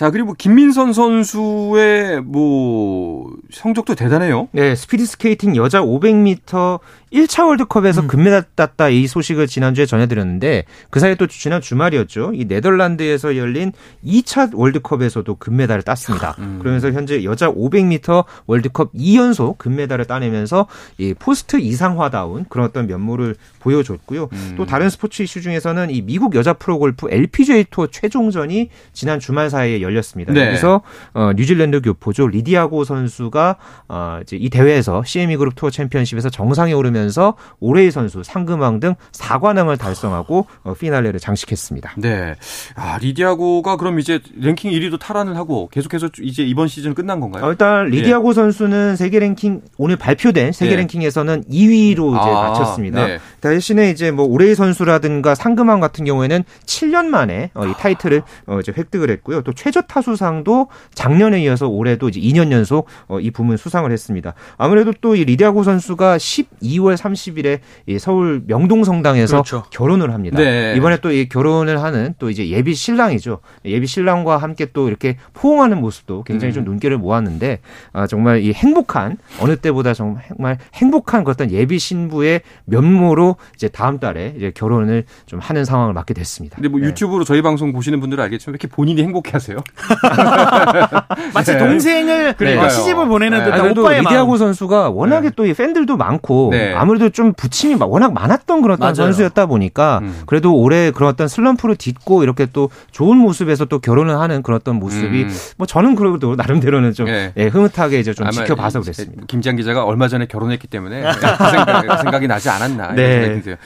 자, 0.00 0.10
그리고 0.10 0.32
김민선 0.32 0.94
선수의 0.94 2.22
뭐 2.22 3.36
성적도 3.50 3.94
대단해요. 3.94 4.48
네, 4.52 4.74
스피드 4.74 5.04
스케이팅 5.04 5.56
여자 5.56 5.82
500m 5.82 6.80
1차 7.12 7.46
월드컵에서 7.46 8.02
음. 8.02 8.06
금메달 8.06 8.44
땄다 8.54 8.88
이 8.88 9.06
소식을 9.06 9.46
지난주에 9.46 9.86
전해드렸는데 9.86 10.64
그 10.90 11.00
사이에 11.00 11.16
또 11.16 11.26
지난 11.26 11.60
주말이었죠. 11.60 12.32
이 12.34 12.44
네덜란드에서 12.44 13.36
열린 13.36 13.72
2차 14.04 14.54
월드컵에서도 14.54 15.34
금메달을 15.34 15.82
땄습니다. 15.82 16.36
음. 16.38 16.58
그러면서 16.60 16.92
현재 16.92 17.24
여자 17.24 17.50
500m 17.50 18.24
월드컵 18.46 18.92
2연속 18.92 19.58
금메달을 19.58 20.04
따내면서 20.04 20.66
이 20.98 21.14
포스트 21.18 21.58
이상화다운 21.58 22.46
그런 22.48 22.66
어떤 22.66 22.86
면모를 22.86 23.34
보여줬고요. 23.58 24.28
음. 24.32 24.54
또 24.56 24.64
다른 24.64 24.88
스포츠 24.88 25.22
이슈 25.22 25.40
중에서는 25.40 25.90
이 25.90 26.02
미국 26.02 26.34
여자 26.34 26.52
프로골프 26.52 27.08
LPGA 27.10 27.64
투어 27.70 27.88
최종전이 27.88 28.70
지난 28.92 29.18
주말 29.18 29.50
사이에 29.50 29.82
열렸습니다. 29.82 30.32
네. 30.32 30.46
여기서 30.46 30.82
어, 31.14 31.32
뉴질랜드 31.34 31.80
교포죠 31.82 32.28
리디아고 32.28 32.84
선수가 32.84 33.56
어, 33.88 34.20
이제 34.22 34.36
이 34.36 34.48
대회에서 34.48 35.02
CME 35.04 35.36
그룹 35.36 35.54
투어 35.56 35.70
챔피언십에서 35.70 36.30
정상에 36.30 36.72
오르면 36.72 36.99
하면서 37.00 37.34
올해의 37.58 37.90
선수 37.90 38.22
상금왕 38.22 38.80
등 38.80 38.94
4관왕을 39.12 39.78
달성하고 39.78 40.46
어, 40.62 40.74
피날레를 40.74 41.18
장식했습니다. 41.18 41.94
네. 41.98 42.34
아, 42.74 42.98
리디아고가 43.00 43.76
그럼 43.76 43.98
이제 43.98 44.20
랭킹 44.38 44.70
1위도 44.70 44.98
탈환을 44.98 45.36
하고 45.36 45.68
계속해서 45.72 46.10
이제 46.22 46.42
이번 46.42 46.68
시즌 46.68 46.94
끝난 46.94 47.20
건가요? 47.20 47.44
어, 47.44 47.50
일단 47.50 47.86
리디아고 47.86 48.30
예. 48.30 48.34
선수는 48.34 48.96
세계 48.96 49.18
랭킹 49.18 49.62
오늘 49.78 49.96
발표된 49.96 50.52
세계 50.52 50.72
예. 50.72 50.76
랭킹에서는 50.76 51.44
2위로 51.44 52.20
이제 52.20 52.30
아, 52.30 52.50
마쳤습니다. 52.50 53.06
네. 53.06 53.18
대신에 53.40 53.90
이제 53.90 54.10
뭐 54.10 54.26
오레이 54.26 54.54
선수라든가 54.54 55.34
상금왕 55.34 55.80
같은 55.80 56.04
경우에는 56.04 56.44
7년 56.66 57.06
만에 57.06 57.50
어, 57.54 57.66
이 57.66 57.72
타이틀을 57.72 58.22
어, 58.46 58.60
이제 58.60 58.72
획득을 58.76 59.10
했고요. 59.10 59.42
또 59.42 59.52
최저 59.52 59.80
타수상도 59.82 60.68
작년에 60.94 61.42
이어서 61.42 61.68
올해도 61.68 62.08
이제 62.08 62.20
2년 62.20 62.52
연속 62.52 62.86
어, 63.08 63.20
이 63.20 63.30
부문 63.30 63.56
수상을 63.56 63.90
했습니다. 63.90 64.34
아무래도 64.56 64.92
또 65.00 65.10
이 65.10 65.24
리디아고 65.24 65.64
선수가 65.64 66.16
12월 66.18 66.90
10월 66.90 66.96
30일에 66.96 67.98
서울 67.98 68.42
명동성당에서 68.46 69.36
그렇죠. 69.42 69.64
결혼을 69.70 70.12
합니다. 70.12 70.38
네. 70.38 70.74
이번에 70.76 70.98
또 70.98 71.10
이 71.10 71.28
결혼을 71.28 71.82
하는 71.82 72.14
또 72.20 72.30
이제 72.30 72.48
예비 72.50 72.72
신랑이죠. 72.74 73.40
예비 73.64 73.88
신랑과 73.88 74.36
함께 74.36 74.66
또 74.72 74.86
이렇게 74.88 75.16
포옹하는 75.34 75.80
모습도 75.80 76.22
굉장히 76.22 76.52
음. 76.52 76.54
좀 76.54 76.64
눈길을 76.64 76.98
모았는데 76.98 77.58
아, 77.92 78.06
정말 78.06 78.42
이 78.42 78.52
행복한 78.52 79.18
어느 79.40 79.56
때보다 79.56 79.92
정말 79.92 80.58
행복한 80.74 81.24
어떤 81.26 81.50
예비 81.50 81.80
신부의 81.80 82.42
면모로 82.66 83.29
이제 83.54 83.68
다음 83.68 83.98
달에 83.98 84.34
이제 84.36 84.52
결혼을 84.54 85.04
좀 85.26 85.40
하는 85.40 85.64
상황을 85.64 85.92
맞게 85.94 86.14
됐습니다. 86.14 86.56
근데 86.56 86.68
뭐 86.68 86.80
네. 86.80 86.86
유튜브로 86.86 87.24
저희 87.24 87.42
방송 87.42 87.72
보시는 87.72 88.00
분들은 88.00 88.22
알겠지만 88.24 88.54
이렇게 88.54 88.68
본인이 88.68 89.02
행복해하세요? 89.02 89.58
마치 91.34 91.52
네. 91.52 91.58
동생을 91.58 92.34
네. 92.38 92.68
시집을 92.68 93.06
보내는 93.06 93.44
듯한 93.44 93.74
네. 93.74 93.80
오빠의 93.80 94.00
리디아고 94.00 94.36
선수가 94.36 94.90
워낙에 94.90 95.30
네. 95.30 95.34
또이 95.34 95.54
팬들도 95.54 95.96
많고 95.96 96.50
네. 96.52 96.74
아무래도 96.74 97.10
좀 97.10 97.32
부침이 97.32 97.76
워낙 97.80 98.12
많았던 98.12 98.62
그런 98.62 98.78
선수였다 98.94 99.46
보니까 99.46 100.00
음. 100.02 100.22
그래도 100.26 100.54
올해 100.54 100.90
그런 100.90 101.10
어떤 101.10 101.28
슬럼프를 101.28 101.76
딛고 101.76 102.22
이렇게 102.22 102.46
또 102.52 102.70
좋은 102.90 103.16
모습에서 103.16 103.64
또 103.64 103.78
결혼을 103.78 104.18
하는 104.18 104.42
그런 104.42 104.56
어떤 104.56 104.76
모습이 104.76 105.24
음. 105.24 105.30
뭐 105.56 105.66
저는 105.66 105.94
그래도 105.94 106.34
나름대로는 106.34 106.92
좀 106.92 107.06
네. 107.06 107.32
예, 107.36 107.46
흐뭇하게 107.46 108.00
이제 108.00 108.12
좀 108.12 108.30
지켜봐서 108.30 108.80
그랬습니다. 108.80 109.24
김지한 109.26 109.56
기자가 109.56 109.84
얼마 109.84 110.08
전에 110.08 110.26
결혼했기 110.26 110.66
때문에 110.66 111.02
그 111.12 111.96
생각, 112.00 112.22
이 112.22 112.26
나지 112.26 112.50
않았나 112.50 112.94
네. 112.94 113.19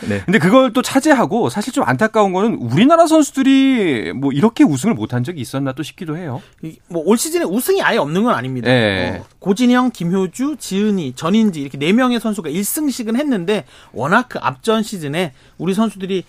네. 0.09 0.23
근데 0.25 0.39
그걸 0.39 0.73
또 0.73 0.83
차지하고 0.83 1.49
사실 1.49 1.73
좀 1.73 1.85
안타까운 1.87 2.33
거는 2.33 2.55
우리나라 2.57 3.07
선수들이 3.07 4.13
뭐 4.15 4.33
이렇게 4.33 4.65
우승을 4.65 4.95
못한 4.95 5.23
적이 5.25 5.41
있었나 5.41 5.73
또 5.73 5.83
싶기도 5.83 6.17
해요. 6.17 6.43
뭐 6.89 7.05
올 7.05 7.17
시즌에 7.19 7.45
우승이 7.45 7.81
아예 7.83 7.99
없는 7.99 8.25
건 8.25 8.35
아닙니다. 8.35 8.69
네. 8.69 9.19
어, 9.21 9.25
고진영, 9.39 9.91
김효주, 9.93 10.57
지은이, 10.59 11.13
전인지 11.15 11.61
이렇게 11.61 11.79
네 11.79 11.93
명의 11.93 12.19
선수가 12.19 12.51
1승씩 12.51 13.05
우승은 13.05 13.17
했는데 13.17 13.65
워낙 13.93 14.27
그 14.29 14.39
앞전 14.41 14.83
시즌에 14.83 15.33
우리 15.59 15.75
선수들이 15.75 16.25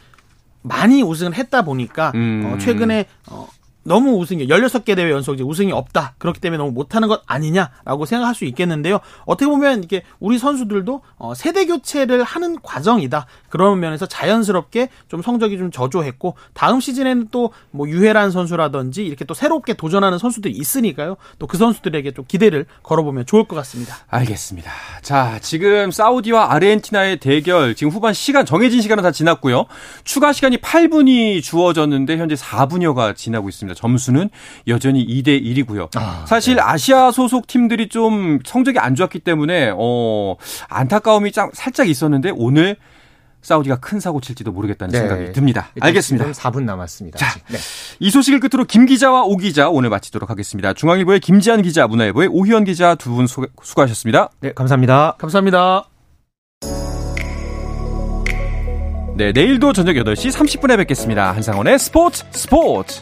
많이 0.61 1.01
우승을 1.01 1.33
했다 1.35 1.61
보니까 1.63 2.11
음. 2.15 2.43
어, 2.53 2.57
최근에 2.57 3.05
어, 3.29 3.47
너무 3.85 4.17
우승이 4.17 4.47
16개 4.47 4.95
대회 4.95 5.11
연속 5.11 5.35
이제 5.35 5.43
우승이 5.43 5.71
없다. 5.71 6.15
그렇기 6.17 6.41
때문에 6.41 6.57
너무 6.57 6.71
못하는 6.71 7.07
것 7.07 7.21
아니냐라고 7.27 8.05
생각할 8.05 8.33
수 8.33 8.43
있겠는데요. 8.45 8.99
어떻게 9.25 9.45
보면 9.45 9.83
이게 9.83 10.03
우리 10.19 10.39
선수들도 10.39 11.01
어, 11.17 11.33
세대 11.35 11.65
교체를 11.65 12.23
하는 12.23 12.59
과정이다. 12.61 13.27
그런 13.55 13.79
면에서 13.79 14.05
자연스럽게 14.05 14.89
좀 15.07 15.21
성적이 15.21 15.57
좀 15.57 15.71
저조했고 15.71 16.35
다음 16.53 16.81
시즌에는 16.81 17.29
또 17.31 17.51
뭐 17.71 17.87
유해란 17.89 18.31
선수라든지 18.31 19.05
이렇게 19.05 19.25
또 19.25 19.33
새롭게 19.33 19.73
도전하는 19.73 20.17
선수들이 20.17 20.53
있으니까요. 20.53 21.15
또 21.39 21.47
그 21.47 21.57
선수들에게 21.57 22.11
좀 22.11 22.25
기대를 22.27 22.65
걸어보면 22.83 23.25
좋을 23.27 23.47
것 23.47 23.55
같습니다. 23.57 23.95
알겠습니다. 24.09 24.71
자, 25.01 25.37
지금 25.41 25.91
사우디와 25.91 26.51
아르헨티나의 26.53 27.17
대결 27.17 27.75
지금 27.75 27.91
후반 27.93 28.13
시간 28.13 28.45
정해진 28.45 28.81
시간은 28.81 29.03
다 29.03 29.11
지났고요. 29.11 29.65
추가 30.03 30.33
시간이 30.33 30.57
8분이 30.57 31.41
주어졌는데 31.43 32.17
현재 32.17 32.35
4분여가 32.35 33.15
지나고 33.15 33.47
있습니다. 33.47 33.75
점수는 33.79 34.29
여전히 34.67 35.05
2대 35.05 35.41
1이고요. 35.43 35.89
아, 35.95 36.25
사실 36.27 36.55
네. 36.55 36.61
아시아 36.61 37.11
소속 37.11 37.47
팀들이 37.47 37.87
좀 37.89 38.39
성적이 38.45 38.79
안 38.79 38.95
좋았기 38.95 39.19
때문에 39.19 39.71
어 39.77 40.35
안타까움이 40.69 41.31
살짝 41.53 41.87
있었는데 41.87 42.31
오늘 42.35 42.75
사우디가 43.45 43.75
큰 43.77 43.99
사고 43.99 44.19
칠지도 44.19 44.51
모르겠다는 44.51 44.91
네. 44.91 44.97
생각이 44.99 45.31
듭니다. 45.33 45.69
알겠습니다. 45.79 46.31
4분 46.31 46.63
남았습니다. 46.63 47.19
자, 47.19 47.27
네. 47.51 47.57
이 47.99 48.09
소식을 48.09 48.39
끝으로 48.39 48.65
김 48.65 48.87
기자와 48.87 49.23
오 49.23 49.37
기자 49.37 49.69
오늘 49.69 49.89
마치도록 49.91 50.31
하겠습니다. 50.31 50.73
중앙일보의 50.73 51.19
김지한 51.19 51.61
기자, 51.61 51.85
문화일보의 51.87 52.29
오희원 52.31 52.63
기자 52.63 52.95
두 52.95 53.15
분 53.15 53.27
수고하셨습니다. 53.27 54.29
네, 54.41 54.51
감사합니다. 54.53 55.15
감사합니다. 55.19 55.87
네, 59.15 59.31
내일도 59.31 59.71
저녁 59.73 59.93
8시 59.93 60.31
30분에 60.31 60.75
뵙겠습니다. 60.77 61.31
한상원의 61.31 61.79
스포츠 61.79 62.25
스포츠. 62.31 62.99